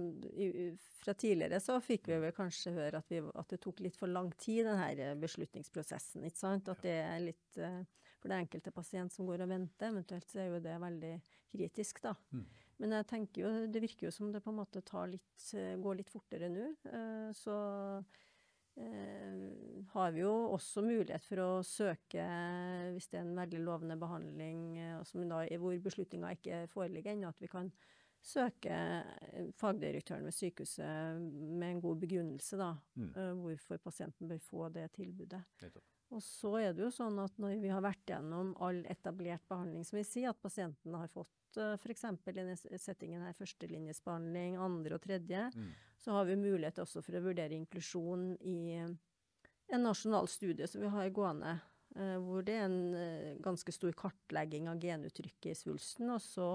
[1.00, 4.12] fra tidligere så fikk vi vel kanskje høre at, vi, at det tok litt for
[4.12, 6.26] lang tid, denne beslutningsprosessen.
[6.28, 6.74] ikke sant?
[6.74, 7.64] At det er litt
[8.24, 11.16] for det enkelte pasient som går og venter, eventuelt så er jo det veldig
[11.54, 12.16] kritisk, da.
[12.32, 12.46] Mm.
[12.84, 15.78] Men jeg tenker jo, det virker jo som det på en måte tar litt, eh,
[15.80, 16.66] går litt fortere nå.
[16.92, 17.54] eh, Så
[18.76, 22.26] eh, har vi jo også mulighet for å søke,
[22.92, 27.32] hvis det er en veldig lovende behandling, eh, som da, hvor beslutninga ikke foreligger ennå,
[27.32, 27.72] at vi kan
[28.24, 28.76] søke
[29.60, 33.14] fagdirektøren ved sykehuset med en god begrunnelse, da, Mm.
[33.44, 35.44] hvorfor pasienten bør få det tilbudet.
[35.62, 35.84] Nettopp.
[36.14, 39.86] Og så er det jo sånn at når vi har vært gjennom all etablert behandling,
[39.88, 42.06] som vi sier, at pasienten har fått uh, f.eks.
[42.30, 45.72] i denne settingen her førstelinjesbehandling, andre og tredje, Mm.
[45.98, 48.58] så har vi mulighet også for å vurdere inklusjon i
[49.74, 51.56] en nasjonal studie som vi har gående,
[51.96, 56.50] eh, hvor det er en eh, ganske stor kartlegging av genuttrykket i svulsten, og så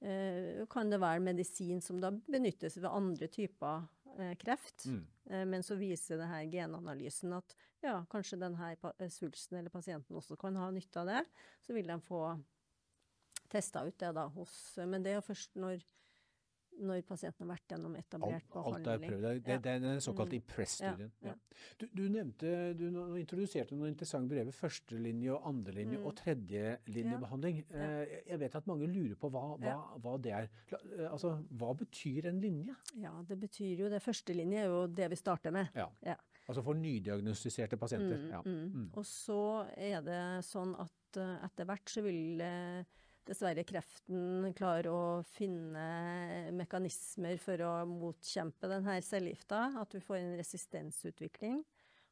[0.00, 3.84] eh, kan det være medisin som da benyttes ved andre typer
[4.18, 4.86] eh, kreft.
[4.88, 5.04] Mm.
[5.30, 8.74] Eh, Men så viser det her genanalysen at ja, kanskje denne
[9.12, 11.24] svulsten eller pasienten også kan ha nytte av det.
[11.64, 12.22] Så vil de få
[13.48, 14.52] testa ut det da hos
[14.84, 15.84] Men det er først når,
[16.80, 19.10] når pasienten har vært gjennom etablert Alt, alt er behandling.
[19.10, 19.22] prøvd.
[19.22, 20.42] Det, det, det er den såkalte Mm.
[20.42, 21.10] IMPRESS-studien.
[21.22, 21.34] Ja, ja.
[21.80, 22.84] Du, du nevnte, du
[23.18, 24.52] introduserte noen interessante brever.
[24.54, 26.06] Førstelinje og andrelinje Mm.
[26.06, 27.62] og tredjelinjebehandling.
[27.70, 27.90] Ja.
[28.02, 28.20] ja.
[28.32, 30.48] Jeg vet at mange lurer på hva, hva, hva det er.
[30.72, 32.74] Eh, Altså, hva betyr en linje?
[33.00, 34.02] Ja, det betyr jo det.
[34.04, 35.68] Førstelinje er jo det vi starter med.
[35.74, 35.88] Ja.
[36.48, 38.16] Altså for nydiagnostiserte pasienter.
[38.16, 38.40] Mm, ja.
[38.44, 38.68] mm.
[38.74, 38.90] Mm.
[38.96, 39.40] Og så
[39.76, 42.84] er det sånn at eh, etter hvert så vil eh,
[43.28, 45.00] dessverre kreften klarer å
[45.34, 51.60] finne mekanismer for å motkjempe denne cellegifta, at du får en resistensutvikling.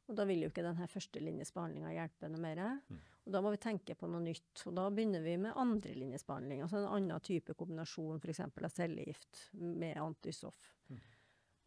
[0.07, 2.61] Og da vil jo ikke denne førstelinjesbehandlinga hjelpe noe mer.
[2.87, 2.99] Mm.
[3.27, 4.63] Og da må vi tenke på noe nytt.
[4.69, 8.45] Og da begynner vi med andrelinjesbehandling, altså en annen type kombinasjon f.eks.
[8.47, 10.71] av cellegift med antisoff.
[10.87, 11.01] Mm.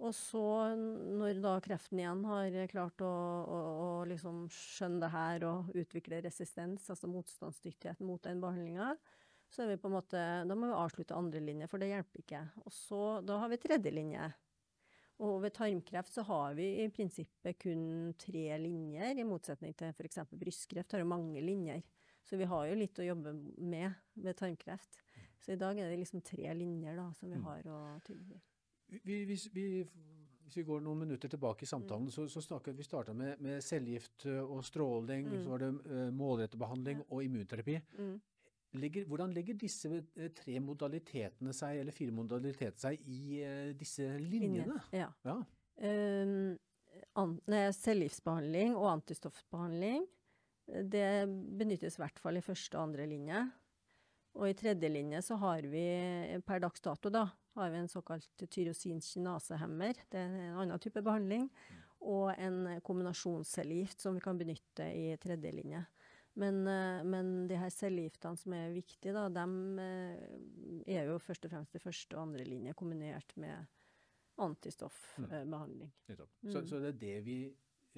[0.00, 0.42] Og så,
[1.20, 3.10] når da kreften igjen har klart å,
[3.44, 8.94] å, å liksom skjønne det her og utvikle resistens, altså motstandsdyktighet mot den behandlinga,
[9.50, 12.22] så er vi på en måte, da må vi avslutte andre linje, for det hjelper
[12.22, 12.42] ikke.
[12.64, 14.28] Og så, da har vi tredje linje.
[15.20, 20.22] Og ved tarmkreft så har vi i prinsippet kun tre linjer, i motsetning til f.eks.
[20.32, 21.82] brystkreft har jo mange linjer.
[22.24, 24.96] Så vi har jo litt å jobbe med ved tarmkreft.
[25.40, 27.44] Så i dag er det liksom tre linjer da, som vi Mm.
[27.44, 28.40] har å tilby.
[29.04, 29.84] Vi, hvis, vi,
[30.44, 32.10] hvis vi går noen minutter tilbake i samtalen, Mm.
[32.12, 35.42] så, så snakket vi starta med, med cellegift eh, og stråling, Mm.
[35.44, 37.04] så var det uh, målrettet behandling Ja.
[37.10, 37.80] og immunterapi.
[37.98, 38.20] Mm.
[38.78, 44.06] Legger, hvordan legger disse eh, tre modalitetene seg, eller fire modalitetene seg, i eh, disse
[44.22, 44.78] linjene?
[44.94, 45.08] Ja.
[45.26, 45.38] Ja.
[45.80, 46.54] Um,
[47.18, 47.36] an,
[47.76, 50.06] cellegiftbehandling og antistoffbehandling,
[50.70, 51.08] eh, det
[51.60, 53.44] benyttes i hvert fall i første og andre linje.
[54.38, 55.84] Og i tredje linje så har vi
[56.46, 57.24] per dags dato da,
[57.58, 60.04] har vi en såkalt tyrosinkinasehemmer.
[60.06, 61.48] Det er en annen type behandling.
[62.00, 65.82] Og en kombinasjonscellegift som vi kan benytte i tredje linje.
[66.40, 69.44] Men, eh, men de her cellegiftene som er viktige, da, de
[70.88, 73.66] er jo først og fremst i første og andre linje kombinert med
[74.40, 75.90] antistoffbehandling.
[76.08, 76.30] Nettopp.
[76.48, 77.36] Så, så det er det vi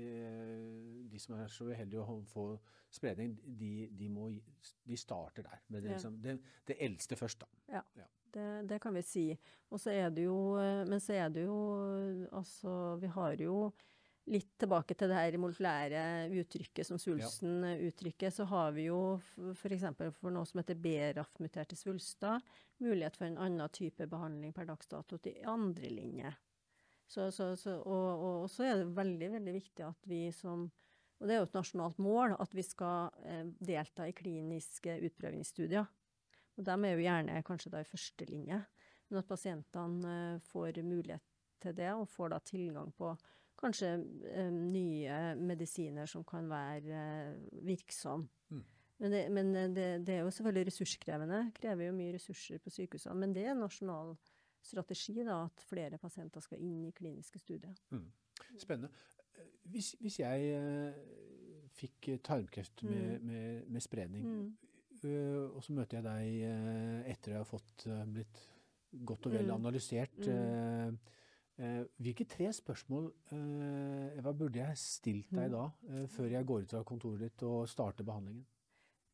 [0.01, 2.47] eh, De som er så uheldige å få
[2.93, 4.29] spredning, de, de, må,
[4.89, 5.63] de starter der.
[5.69, 5.95] Med det, Ja.
[5.97, 7.83] liksom, det, det eldste først, da.
[8.33, 9.27] Det, det kan vi si.
[9.71, 11.57] Og så er det jo eh, Men så er det jo
[12.33, 13.57] Altså, vi har jo
[14.31, 16.03] litt tilbake til det her molekylære
[16.43, 17.75] uttrykket som svulsten ja.
[17.89, 19.01] uttrykker, så har vi jo
[19.59, 19.89] f.eks.
[20.21, 22.39] for noe som heter BRAF-muterte svulster,
[22.83, 26.31] mulighet for en annen type behandling per dags dato til andre linje.
[27.07, 30.71] Så, så, så, og, og, så er det veldig, veldig viktig at vi som
[31.21, 35.85] Og det er jo et nasjonalt mål at vi skal eh, delta i kliniske utprøvingsstudier.
[36.59, 38.59] Og de er jo gjerne kanskje da i første linje.
[39.07, 41.23] Men at pasientene eh, får mulighet
[41.63, 43.13] til det, og får da tilgang på
[43.63, 43.93] kanskje
[44.33, 48.29] eh, nye medisiner som kan være eh, virksomme.
[48.51, 48.65] Mm.
[49.03, 51.39] Men, det, men det, det er jo selvfølgelig ressurskrevende.
[51.57, 53.17] Krever jo mye ressurser på sykehusene.
[53.19, 54.13] Men det er en nasjonal
[54.63, 57.75] strategi da, at flere pasienter skal inn i kliniske studier.
[58.63, 58.93] Spennende.
[59.35, 60.93] Eh, Hvis, hvis jeg eh,
[61.79, 63.27] fikk tarmkreft med, Mm.
[63.27, 64.57] med, med spredning, Mm.
[65.05, 68.43] eh, og så møter jeg deg eh, etter jeg har fått eh, blitt
[69.05, 69.55] godt og vel Mm.
[69.57, 70.99] analysert Mm.
[71.59, 75.53] Eh, Hvilke tre spørsmål eh, Eva, burde jeg stilt deg Mm.
[75.53, 78.45] da, eh, før jeg går ut fra kontoret ditt og starter behandlingen?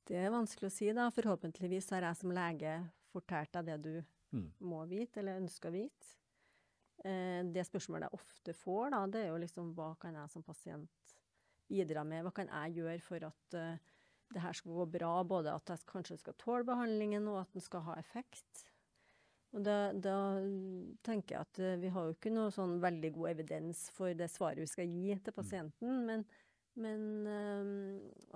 [0.07, 1.11] Det er vanskelig å si, da.
[1.11, 4.53] Forhåpentligvis har jeg som lege fortalt deg det du Mm.
[4.61, 6.07] må vite, eller ønsker å vite.
[7.05, 10.43] Eh, det spørsmålet jeg ofte får, da, det er jo liksom hva kan jeg som
[10.43, 10.89] pasient
[11.69, 12.25] bidra med?
[12.25, 15.23] Hva kan jeg gjøre for at det her skal gå bra?
[15.25, 18.65] Både at jeg kanskje skal tåle behandlingen, og at den skal ha effekt.
[19.57, 20.17] Og da, da
[21.07, 24.29] tenker jeg at eh, vi har jo ikke noe sånn veldig god evidens for det
[24.33, 26.25] svaret vi skal gi til pasienten, men,
[26.77, 27.71] men um,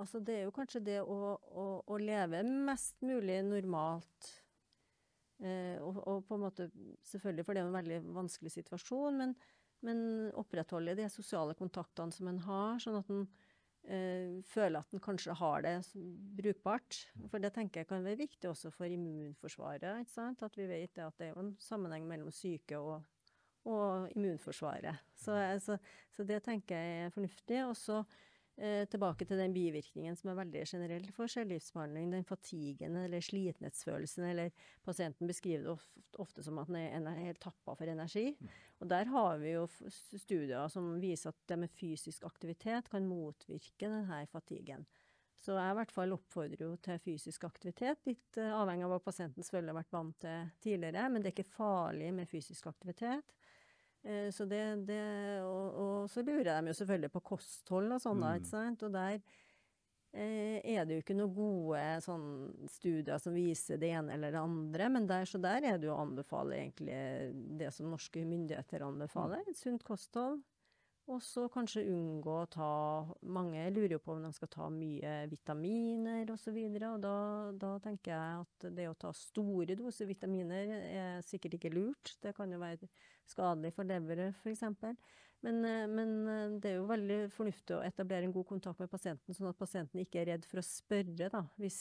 [0.01, 4.31] altså det er jo kanskje det å, å, å leve mest mulig normalt.
[5.43, 6.71] Eh, og, og på en måte,
[7.11, 9.37] selvfølgelig, for det er jo en veldig vanskelig situasjon, men,
[9.85, 10.03] men
[10.39, 13.27] opprettholde de sosiale kontaktene som en har, sånn at en
[14.47, 16.05] føler at en kanskje har det som
[16.39, 17.01] brukbart.
[17.31, 20.07] For det tenker jeg kan være viktig også for immunforsvaret.
[20.19, 23.03] At vi vet at det er en sammenheng mellom syke og,
[23.65, 25.03] og immunforsvaret.
[25.19, 25.79] Så, eh, så,
[26.15, 27.65] så det tenker jeg er fornuftig.
[27.67, 28.32] Og så eh,
[28.93, 34.53] tilbake til den bivirkningen som er veldig generell for cellegiftbehandling, den fatiguen eller slitenhetsfølelsen, eller
[34.85, 38.37] pasienten beskriver det ofte, ofte som at den er helt tappa for energi.
[38.83, 43.89] Og der har vi jo studier som viser at det med fysisk aktivitet kan motvirke
[43.89, 44.85] denne fatigen.
[45.43, 49.01] Så jeg i hvert fall oppfordrer jo til fysisk aktivitet, litt eh, avhengig av hva
[49.03, 53.35] pasienten selvfølgelig har vært vant til tidligere, men det er ikke farlig med fysisk aktivitet.
[54.05, 55.01] Eh, Så det, det,
[55.47, 58.37] og, og så lurer de jo selvfølgelig på kosthold og sånn, Mm.
[58.41, 58.83] ikke sant.
[58.83, 59.21] Og der
[60.15, 62.27] eh, er det jo ikke noen gode sånn,
[62.69, 65.95] studier som viser det ene eller det andre, men der, så der er det jo
[65.95, 66.99] å anbefale egentlig
[67.59, 70.43] det som norske myndigheter anbefaler, et sunt kosthold.
[71.13, 72.69] Og så kanskje unngå å ta
[73.35, 76.57] Mange lurer jo på om de skal ta mye vitaminer osv.
[76.57, 77.17] Og, så og da,
[77.61, 82.15] da tenker jeg at det å ta store doser vitaminer er sikkert ikke lurt.
[82.23, 82.89] Det kan jo være
[83.29, 84.65] skadelig for leveret f.eks.
[85.43, 88.91] Men, eh, men eh, det er jo veldig fornuftig å etablere en god kontakt med
[88.93, 91.29] pasienten, sånn at pasienten ikke er redd for å spørre.
[91.33, 91.81] da, hvis,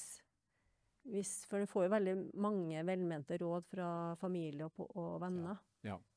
[1.13, 3.89] hvis, For du får jo veldig mange velmente råd fra
[4.21, 5.61] familie og, og venner.
[5.85, 5.99] Ja.
[5.99, 6.10] Eh,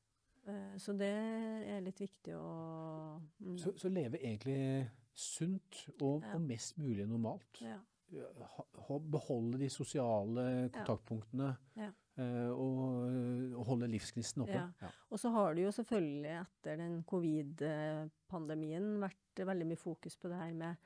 [0.77, 3.55] Så det er litt viktig å mm.
[3.57, 6.35] Så, så leve egentlig sunt og, Ja.
[6.35, 7.61] og mest mulig normalt.
[7.61, 7.79] ja.
[8.15, 11.87] Ha- Beholde de sosiale kontaktpunktene Ja.
[12.21, 13.09] eh, og,
[13.57, 14.59] og holde livsgnisten oppe.
[14.81, 14.91] Ja.
[15.09, 20.37] Og så har det jo selvfølgelig etter den covid-pandemien vært veldig mye fokus på det
[20.39, 20.77] her med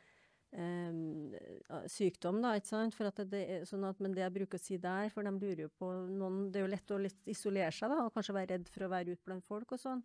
[0.53, 2.95] eh, sykdom, da, ikke sant.
[2.97, 5.33] For at det, er sånn at, men det jeg bruker å si der, for de
[5.35, 8.37] lurer jo på noen Det er jo lett å litt isolere seg, da, og kanskje
[8.37, 10.03] være redd for å være ute blant folk og sånn.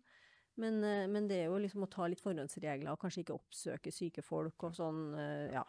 [0.61, 3.91] Men, eh, men det er jo liksom å ta litt forhåndsregler, og kanskje ikke oppsøke
[3.93, 5.65] syke folk og sånn, eh, ja.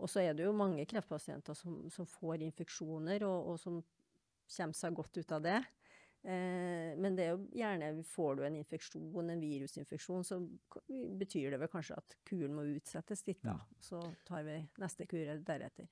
[0.00, 3.82] Og så er det jo mange kreftpasienter som, som får infeksjoner, og, og som
[4.50, 5.58] kommer seg godt ut av det.
[6.20, 10.40] Eh, men det er jo gjerne får du en infeksjon, en virusinfeksjon, så
[11.20, 13.56] betyr det vel kanskje at kuren må utsettes litt, da.
[13.80, 15.88] Så tar vi neste kur deretter.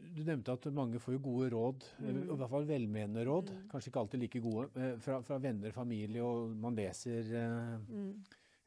[0.00, 2.18] Du nevnte at mange får jo gode råd, mm.
[2.24, 3.52] i hvert fall velmenende råd.
[3.52, 3.62] Mm.
[3.70, 4.66] Kanskje ikke alltid like gode.
[4.74, 8.10] Eh, fra, fra venner, familie, og man leser eh, mm.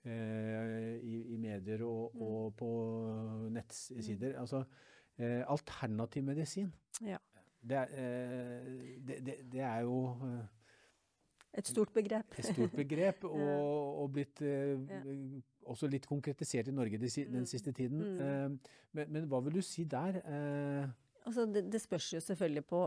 [0.05, 2.25] eh, i, i, medier og, mm.
[2.27, 2.71] og på
[3.55, 4.37] nettsider.
[4.37, 4.41] Mm.
[4.45, 4.63] Altså,
[5.17, 6.71] eh, alternativ medisin.
[7.01, 7.19] Ja.
[7.63, 9.97] Det, eh, det, det, det, er jo
[11.53, 12.37] et stort begrep.
[12.39, 15.01] Et stort begrep, og, og blitt ja.
[15.69, 18.01] også litt konkretisert i Norge den siste tiden.
[18.01, 18.59] Mm.
[18.93, 20.21] Men, men, hva vil du si der?
[21.23, 22.79] Altså, det, det, spørs jo selvfølgelig på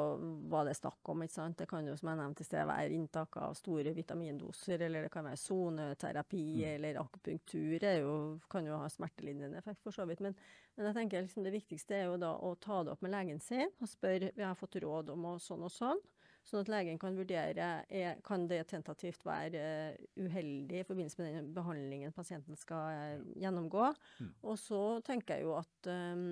[0.50, 1.22] hva det er snakk om.
[1.24, 1.56] ikke sant?
[1.60, 5.12] Det kan jo, som jeg nevnte i sted, være inntak av store vitamindoser, eller det
[5.14, 6.66] kan være soneterapi, mm.
[6.74, 7.78] eller akupunktur.
[7.80, 8.12] Det jo,
[8.52, 10.20] kan jo ha smertelindrende effekt, for så vidt.
[10.24, 10.36] Men,
[10.76, 13.40] men jeg tenker liksom det viktigste er jo da å ta det opp med legen
[13.40, 16.04] sin og spørre vi har fått råd om og sånn og sånn.
[16.46, 19.62] Sånn at legen kan vurdere er, kan det tentativt være
[19.96, 23.88] uh, uheldig i forbindelse med den behandlingen pasienten skal uh, gjennomgå.
[24.22, 24.28] Mm.
[24.46, 26.22] Og så tenker jeg jo at um,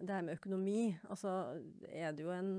[0.00, 1.34] det her med økonomi Altså
[1.90, 2.54] er det jo en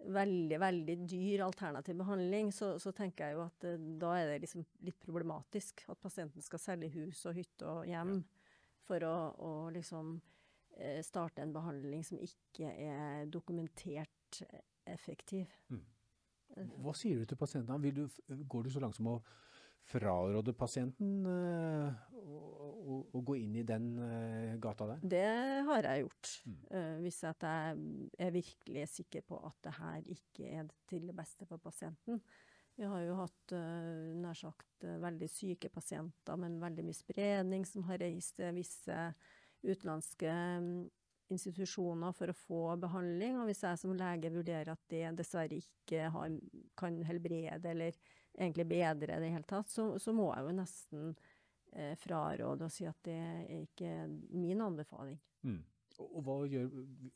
[0.00, 4.40] veldig, veldig dyr alternativ behandling, så, så tenker jeg jo at uh, da er det
[4.46, 8.50] liksom litt problematisk at pasienten skal selge hus og hytte og hjem ja.
[8.88, 10.16] for å, å liksom
[11.04, 14.38] starte en behandling som ikke er dokumentert
[14.88, 15.50] effektiv.
[15.68, 15.82] Mm.
[16.56, 17.92] Hva sier du til pasientene?
[17.94, 18.04] Du,
[18.50, 19.20] går du så langt som å
[19.90, 21.88] fraråde pasienten uh,
[22.20, 25.02] å, gå inn i den uh, gata der?
[25.14, 25.24] Det
[25.66, 26.30] har jeg gjort.
[26.44, 26.60] Mm.
[26.74, 27.50] Uh, hvis jeg
[28.26, 32.22] er virkelig sikker på at det her ikke er til det beste for pasienten.
[32.80, 33.52] Vi har jo hatt
[34.22, 38.94] nær sagt veldig syke pasienter med veldig mye spredning, som har reist til visse
[39.60, 40.30] utenlandske
[40.62, 40.70] um,
[41.34, 43.38] institusjoner for å få behandling.
[43.40, 46.38] Og hvis jeg som lege vurderer at det dessverre ikke har,
[46.78, 47.98] kan helbrede eller
[48.36, 51.10] egentlig bedre det i hele tatt, så, så, må jeg jo nesten
[51.74, 53.92] eh, fraråde og si at det er ikke
[54.36, 55.18] min anbefaling.
[55.46, 55.60] Mm.
[56.00, 56.68] Og hva gjør,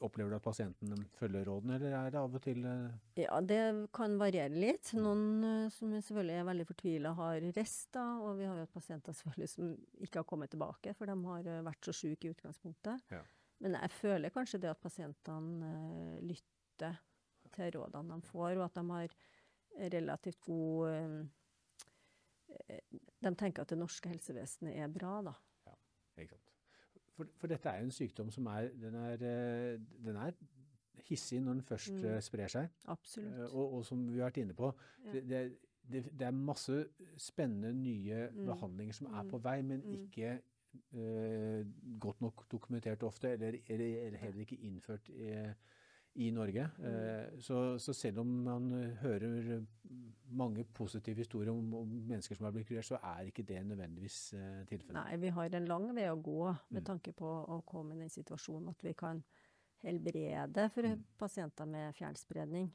[0.05, 3.22] Opplever du at pasienten følger rådene, eller er det av og til eh...
[3.22, 3.61] Ja, det
[3.96, 4.90] kan variere litt.
[4.98, 8.18] Noen eh, som selvfølgelig er veldig fortvila, har rester.
[8.24, 9.70] Og vi har jo hatt pasienter selvfølgelig som
[10.05, 13.14] ikke har kommet tilbake, for de har eh, vært så syke i utgangspunktet.
[13.14, 13.22] Ja.
[13.64, 16.98] Men jeg føler kanskje det at pasientene uh, lytter
[17.55, 19.16] til rådene de får, og at de har
[19.94, 21.24] relativt god uh,
[23.24, 25.33] De tenker at det norske helsevesenet er bra, da.
[25.66, 25.79] Ja,
[26.22, 26.53] ikke sant.
[27.14, 29.16] For, for dette er jo en sykdom som er Den er,
[30.05, 30.37] den er
[31.09, 32.20] hissig når den først mm.
[32.24, 32.72] sprer seg.
[32.88, 33.38] Absolutt.
[33.50, 34.70] Og, og, som vi har vært inne på,
[35.05, 35.12] ja.
[35.12, 35.42] det,
[35.92, 36.87] det, det, er masse
[37.20, 38.44] spennende nye mm.
[38.48, 39.94] behandlinger som er på vei, men mm.
[39.98, 40.42] ikke eh,
[42.01, 45.31] godt nok dokumentert ofte, eller, eller heller ikke innført i,
[46.15, 46.69] i Norge.
[46.79, 46.85] Mm.
[46.85, 49.65] Eh, så, så, selv om man hører
[50.31, 54.19] mange positive historier om, om, mennesker som har blitt kurert, så er ikke det nødvendigvis
[54.39, 54.95] eh, tilfellet.
[55.01, 56.87] Nei, vi har en lang vei å gå med mm.
[56.87, 59.23] tanke på å komme i den situasjonen at vi kan
[59.85, 61.05] helbrede for mm.
[61.19, 62.71] pasienter med fjernspredning.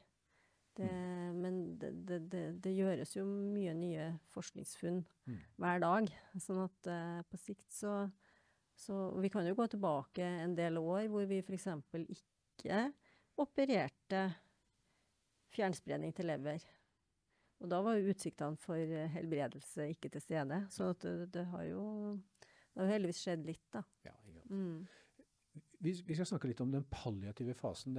[0.78, 1.38] Det, mm.
[1.42, 1.90] Men det,
[2.30, 5.38] det, det, gjøres jo mye nye forskningsfunn mm.
[5.60, 6.10] hver dag.
[6.42, 7.94] Sånn at uh, på sikt så,
[8.78, 11.68] så Vi kan jo gå tilbake en del år hvor vi f.eks.
[12.16, 12.84] ikke
[13.40, 14.28] opererte
[15.50, 16.62] fjernspredning til lever.
[17.60, 20.62] Og da var jo utsiktene for helbredelse ikke til stede.
[20.72, 21.82] Så det, det, har jo
[22.72, 23.82] det har heldigvis skjedd litt, da.
[24.06, 24.54] Ja, ikke sant.
[24.54, 24.99] Mm.
[25.80, 27.96] Vi, vi, skal snakke litt om den palliative fasen.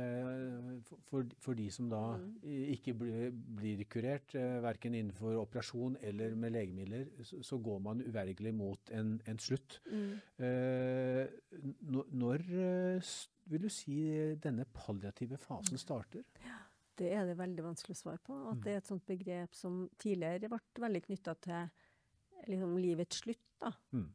[1.09, 2.27] For, for, de som da mm.
[2.75, 8.03] ikke blir, blir kurert, eh, verken innenfor operasjon eller med legemidler, så, så går man
[8.05, 9.79] uvergelig mot en, en slutt.
[9.89, 10.13] Mm.
[10.45, 11.25] Eh,
[12.13, 13.11] når eh,
[13.49, 13.97] vil du si
[14.43, 16.27] denne palliative fasen starter?
[16.45, 16.61] Ja,
[17.01, 18.37] det er det veldig vanskelig å svare på.
[18.45, 18.63] At mm.
[18.67, 21.69] det er et sånt begrep som tidligere ble veldig knytta til
[22.45, 23.47] liksom, livets slutt.
[23.61, 23.73] da.
[23.97, 24.09] Mm.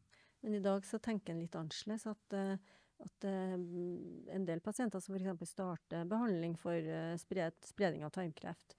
[0.47, 2.07] Men i dag så tenker en litt annerledes.
[2.07, 3.55] at uh, at uh,
[4.35, 5.51] en del pasienter som f.eks.
[5.51, 8.77] starter behandling for spred, spredning av tarmkreft,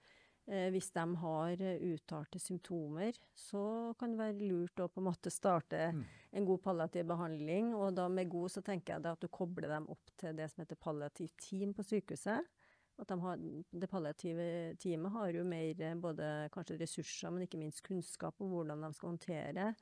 [0.50, 5.32] uh, hvis de har uttalte symptomer, så kan det være lurt å på en måte
[5.34, 6.04] starte mm.
[6.40, 7.74] en god palliativ behandling.
[7.78, 10.64] Og da med god så tenker jeg at du kobler dem opp til det som
[10.64, 12.50] heter palliativt team på sykehuset.
[12.98, 13.38] At de har,
[13.70, 18.82] det palliative teamet har jo mer både kanskje ressurser, men ikke minst kunnskap om hvordan
[18.82, 19.72] de skal håndtere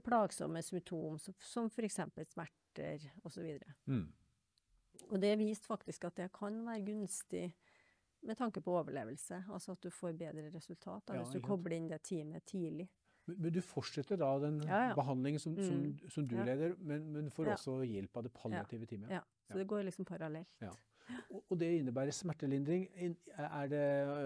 [0.00, 2.00] plagsomme symptom, som f.eks.
[2.32, 3.58] smerte smerter osv.
[3.86, 4.06] Mm.
[5.10, 7.52] Og det viste faktisk at det kan være gunstig
[8.22, 9.44] med tanke på overlevelse.
[9.52, 12.88] Altså at du får bedre resultat ja, hvis du kobler inn det teamet tidlig.
[13.26, 14.94] Men, men du fortsetter da den ja, ja.
[14.98, 15.66] behandlingen som, mm.
[15.66, 19.12] som, som du leder, men, men får også hjelp av det palliative teamet?
[19.14, 20.50] Ja, så det går liksom parallelt.
[21.50, 22.86] Og det innebærer smertelindring.
[23.36, 23.82] Er det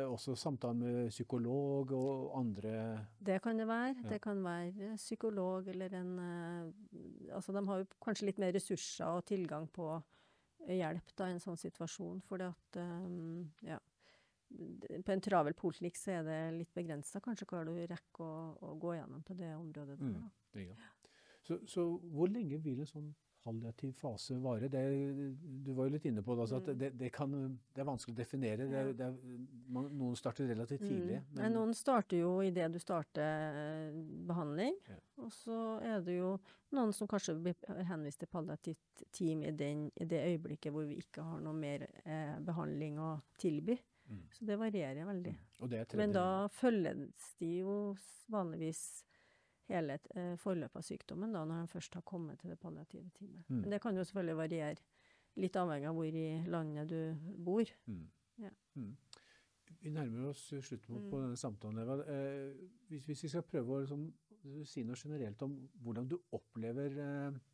[0.07, 3.95] også samtale med psykolog og andre Det kan det være.
[4.05, 4.09] Ja.
[4.09, 9.07] Det kan være psykolog eller en eh, Altså de har jo kanskje litt mer ressurser
[9.07, 9.89] og tilgang på
[10.67, 12.23] hjelp da, i en sånn situasjon.
[12.27, 13.79] For at um, ja,
[14.49, 18.75] på en travel poliklinikk så er det litt begrensa kanskje hva du rekker å, å,
[18.81, 19.99] gå gjennom på det området.
[20.01, 20.67] Der, mm, det
[21.47, 23.11] så, så, hvor lenge vil en sånn
[23.47, 24.69] palliativ fase vare?
[24.73, 24.83] Det,
[25.65, 26.79] du var jo litt inne på det, altså, at mm.
[26.81, 27.33] det, det, kan,
[27.71, 28.69] det, er vanskelig å definere.
[28.83, 28.93] Er,
[29.73, 30.89] man, noen starter relativt mm.
[30.91, 31.23] tidlig.
[31.23, 31.33] Mm.
[31.39, 31.57] Men...
[31.57, 34.79] noen starter jo idet du starter eh, behandling.
[34.91, 35.01] Ja.
[35.25, 36.37] Og så er det jo
[36.77, 40.99] noen som kanskje blir henvist til palliativt team i, den, i, det øyeblikket hvor vi
[41.03, 43.79] ikke har noe mer eh, behandling å tilby.
[44.07, 44.23] Mm.
[44.31, 45.35] Så det varierer veldig.
[45.99, 47.77] Men da følges de jo
[48.31, 48.83] vanligvis
[49.69, 53.49] hele eh, forløpet av sykdommen da, når de først har kommet til det palliative teamet.
[53.49, 53.63] Mm.
[53.63, 54.77] Men det kan jo selvfølgelig variere,
[55.37, 57.73] litt avhengig av hvor i landet du bor.
[57.87, 58.05] Mm.
[58.45, 58.53] Ja.
[58.75, 58.95] Mm.
[59.83, 61.27] Vi nærmer oss slutten på, mm.
[61.27, 61.83] denne samtalen.
[61.83, 61.99] Eva.
[62.13, 64.07] Eh, hvis, hvis, vi skal prøve å liksom,
[64.67, 67.45] si noe generelt om hvordan du opplever eh,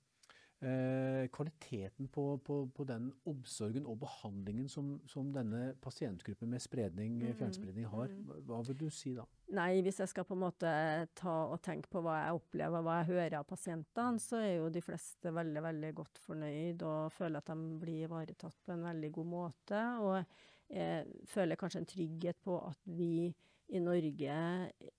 [0.63, 7.17] Eh, kvaliteten på, på, på, den omsorgen og behandlingen som, som denne pasientgruppen med spredning,
[7.19, 8.13] mm, fjernspredning har.
[8.15, 8.29] Mm.
[8.47, 9.25] Hva vil du si da?
[9.53, 10.71] Nei, hvis jeg skal på en måte
[11.19, 14.71] ta og tenke på hva jeg opplever, hva jeg hører av pasientene, så er jo
[14.73, 19.11] de fleste veldig, veldig godt fornøyd og føler at de blir ivaretatt på en veldig
[19.19, 19.83] god måte.
[20.07, 23.33] Og jeg føler kanskje en trygghet på at vi
[23.73, 24.39] i Norge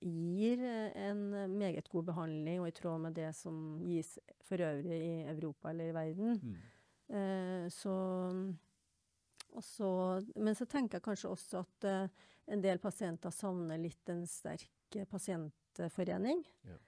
[0.01, 1.23] gir en
[1.57, 5.89] meget god behandling, og i tråd med det som gis for øvrig i Europa eller
[5.89, 6.39] i verden.
[6.41, 6.61] Mm.
[7.17, 7.95] Eh, så,
[9.49, 9.89] også,
[10.35, 14.97] men så tenker jeg kanskje også at eh, en del pasienter savner litt en sterk
[15.09, 16.43] pasientforening.
[16.67, 16.79] Ja.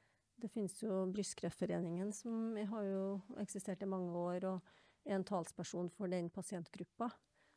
[0.41, 3.05] Det finnes jo Brystkreftforeningen, som har jo
[3.41, 7.09] eksistert i mange år, og er en talsperson for den pasientgruppa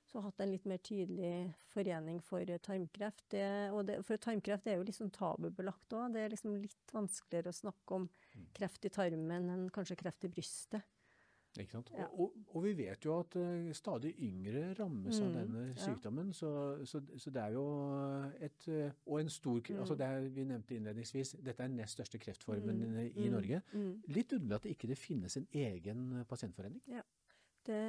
[0.09, 3.27] så hatt en litt mer tydelig forening for tarmkreft.
[3.35, 3.45] Det,
[3.89, 6.15] det, for tarmkreft er jo litt liksom tabubelagt òg.
[6.15, 8.47] Det er liksom litt vanskeligere å snakke om mm.
[8.57, 10.87] kreft i tarmen enn kanskje kreft i brystet.
[11.59, 11.91] Ikke sant?
[11.97, 12.07] Ja.
[12.15, 16.33] Og, og, vi vet jo at uh, stadig yngre rammes mm, av denne sykdommen.
[16.33, 16.39] Ja.
[16.41, 16.51] Så,
[16.89, 17.65] så, så, det er jo
[18.49, 19.81] et uh, Og en stor mm.
[19.83, 23.33] altså det er, Vi nevnte innledningsvis dette er den nest største kreftformen mm, i mm,
[23.35, 23.63] Norge.
[23.73, 23.91] Mm.
[24.15, 26.83] Litt underlig at det ikke finnes en egen pasientforening.
[26.91, 27.03] Ja,
[27.69, 27.83] det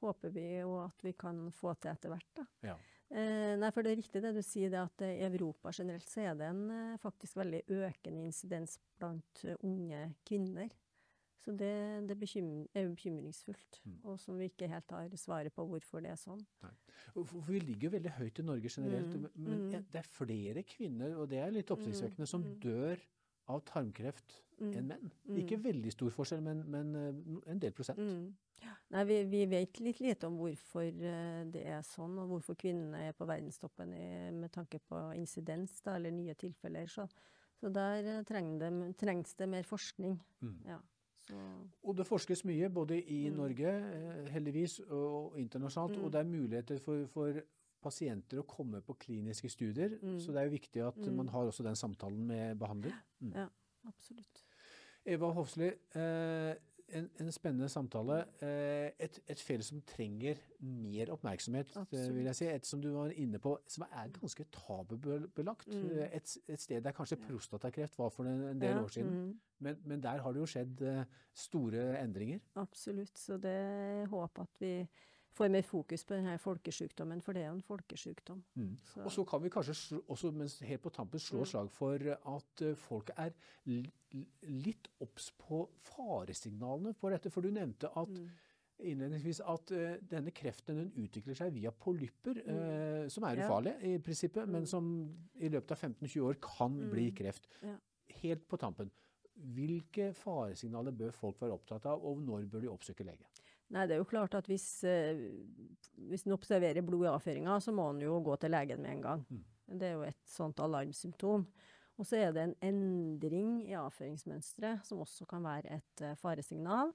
[0.00, 2.30] håper vi jo at vi kan få til etter hvert.
[2.38, 2.46] da.
[2.70, 2.78] Ja.
[3.08, 6.26] Eh, nei, for det er riktig det du sier, det at i Europa generelt så
[6.28, 10.68] er det en eh, faktisk veldig økende insidens blant unge kvinner.
[11.44, 13.98] Så det, det bekymring, er bekymringsfullt, mm.
[14.10, 16.42] og som vi ikke helt har svaret på hvorfor det er sånn.
[16.64, 16.72] Nei.
[17.14, 19.28] For Vi ligger veldig høyt i Norge generelt, mm.
[19.36, 19.86] men mm.
[19.92, 22.58] det er flere kvinner, og det er litt oppsiktsvekkende, som mm.
[22.64, 23.06] dør
[23.48, 24.72] av tarmkreft mm.
[24.72, 25.14] enn menn.
[25.38, 25.64] Ikke mm.
[25.70, 26.92] veldig stor forskjell, men, men
[27.48, 28.02] en del prosent.
[28.88, 33.08] Nei, vi, vi, vet litt lite om hvorfor eh, det er sånn, og hvorfor kvinnene
[33.10, 36.88] er på verdenstoppen i, med tanke på insidens da, eller nye tilfeller.
[36.90, 37.04] Så,
[37.60, 38.70] så der eh, trengs det,
[39.00, 40.16] trengs det mer forskning.
[40.40, 40.56] Mm.
[41.30, 41.44] Ja,
[41.82, 43.36] og det forskes mye, både i mm.
[43.36, 45.98] Norge, eh, heldigvis, og internasjonalt.
[45.98, 46.04] Mm.
[46.04, 47.40] Og det er muligheter for, for,
[47.78, 49.92] pasienter å komme på kliniske studier.
[50.02, 50.16] Mm.
[50.18, 51.12] Så det er jo viktig at mm.
[51.14, 52.96] man har også den samtalen med behandler.
[53.22, 53.36] Mm.
[53.36, 53.44] Ja,
[53.86, 54.42] absolutt.
[55.06, 56.50] Eva Hofsli, eh,
[56.96, 58.18] en, en, spennende samtale.
[58.42, 62.14] Eh, et, et, felt som trenger mer oppmerksomhet, eh, Absolutt.
[62.16, 62.48] vil jeg si.
[62.52, 65.68] Et som du var inne på, som er ganske tabubelagt.
[65.68, 65.90] Mm.
[65.90, 68.82] Eh, et, et, sted der kanskje prostatakreft var for en, en del ja.
[68.82, 69.20] år siden.
[69.20, 69.36] Mm.
[69.66, 70.82] Men, men, der har det jo skjedd
[71.34, 72.40] store endringer.
[72.56, 73.18] Absolutt.
[73.18, 74.72] Så det håper at vi
[75.38, 78.42] får mer fokus på denne folkesykdommen, for det er jo en folkesykdom.
[78.58, 78.74] Mm.
[79.04, 81.48] Og så kan vi kanskje også, mens helt på tampen slå mm.
[81.52, 83.32] slag for at uh, folk er
[84.48, 85.62] litt obs på
[85.92, 87.32] faresignalene for dette.
[87.32, 88.28] For du nevnte at mm.
[88.90, 93.92] innledningsvis at uh, denne kreften den utvikler seg via polypper, uh, som er ufarlige ja.
[93.94, 94.70] i prinsippet, men mm.
[94.74, 94.94] som
[95.38, 97.18] i løpet av 15-20 år kan bli mm.
[97.22, 97.50] kreft.
[97.62, 97.76] Ja.
[98.22, 98.90] Helt på tampen.
[99.54, 103.28] Hvilke faresignaler bør folk være opptatt av, og når bør de oppsøke lege?
[103.74, 105.18] Nei, det er jo klart at hvis, eh,
[106.08, 109.02] hvis en observerer blod i avføringa, så må en jo gå til legen med en
[109.04, 109.26] gang.
[109.28, 109.42] Mm.
[109.78, 111.44] Det er jo et sånt alarmsymptom.
[111.98, 116.94] Og så er det en endring i avføringsmønsteret som også kan være et uh, faresignal.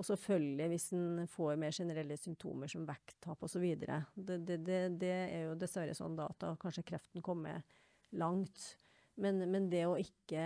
[0.00, 3.66] Og selvfølgelig hvis en får mer generelle symptomer som vekttap osv.
[3.76, 7.60] Det, det, det, det er jo dessverre sånn da at da kanskje kreften kommer
[8.16, 8.72] langt.
[9.20, 10.42] Men, men, det å ikke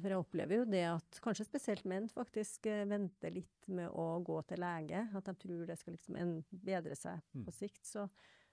[0.00, 4.20] For jeg opplever jo det at kanskje spesielt menn faktisk eh, venter litt med å
[4.24, 5.00] gå til lege.
[5.12, 6.14] At de tror det skal liksom
[6.50, 7.44] bedre seg mm.
[7.44, 7.84] på sikt.
[7.84, 8.08] Så,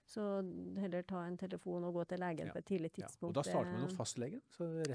[0.06, 0.22] så,
[0.80, 2.52] heller ta en telefon og gå til legen ja.
[2.52, 3.22] på et tidlig tidspunkt.
[3.22, 3.28] Ja.
[3.30, 4.40] Og da starter man hos fastlegen?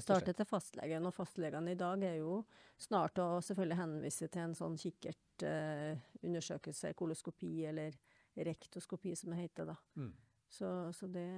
[0.06, 1.08] Starter til fastlegen.
[1.10, 2.32] Og fastlegene i dag er jo
[2.80, 7.90] snart å selvfølgelig henvise til en sånn kikkertundersøkelse, uh, koloskopi eller
[8.38, 9.78] rektoskopi som det heter da.
[9.98, 10.14] Mm.
[10.52, 11.28] Så, så, det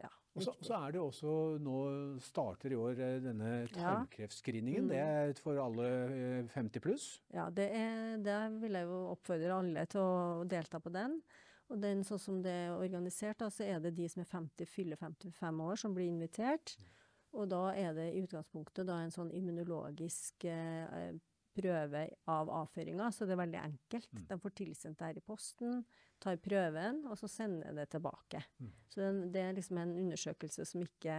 [0.00, 0.08] Ja.
[0.34, 1.32] Og så, så er det også
[1.62, 1.78] nå
[2.22, 3.94] starter i år denne denne Ja.
[4.82, 4.88] Mm.
[4.90, 7.06] Det er for alle eh, 50 pluss.
[7.34, 11.20] Ja, det er, det vil jeg jo oppfordre alle til å delta på den.
[11.72, 14.68] Og den sånn som det er organisert, da, så er det de som er 50,
[14.68, 16.74] fyller 55 år som blir invitert.
[17.34, 21.14] Og da er det i utgangspunktet da en sånn immunologisk eh,
[21.54, 24.10] prøve av avføringa, så det er veldig enkelt.
[24.12, 24.26] Mm.
[24.30, 25.80] De får tilsendt det her i posten,
[26.24, 28.40] tar prøven, og så sender det tilbake.
[28.58, 28.70] Mm.
[28.94, 31.18] Så det er liksom en undersøkelse som ikke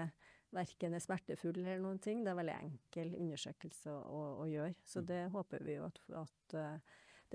[0.55, 2.23] verken er smertefull eller noen ting.
[2.23, 4.75] Det er veldig enkel undersøkelse å, å, gjøre.
[4.87, 5.07] Så Mm.
[5.11, 6.79] det håper vi jo at, at eh,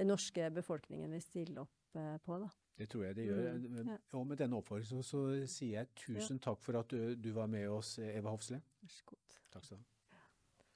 [0.00, 2.48] den norske befolkningen vil stille opp eh, på, da.
[2.80, 3.48] Det tror jeg det gjør.
[3.60, 3.96] Mm, ja.
[4.16, 7.50] Og med denne oppfordringen så, så sier jeg tusen takk for at du, du var
[7.52, 8.62] med oss, Eva Hofsle.
[8.80, 9.40] Vær så god.
[9.52, 9.99] Takk skal du ha.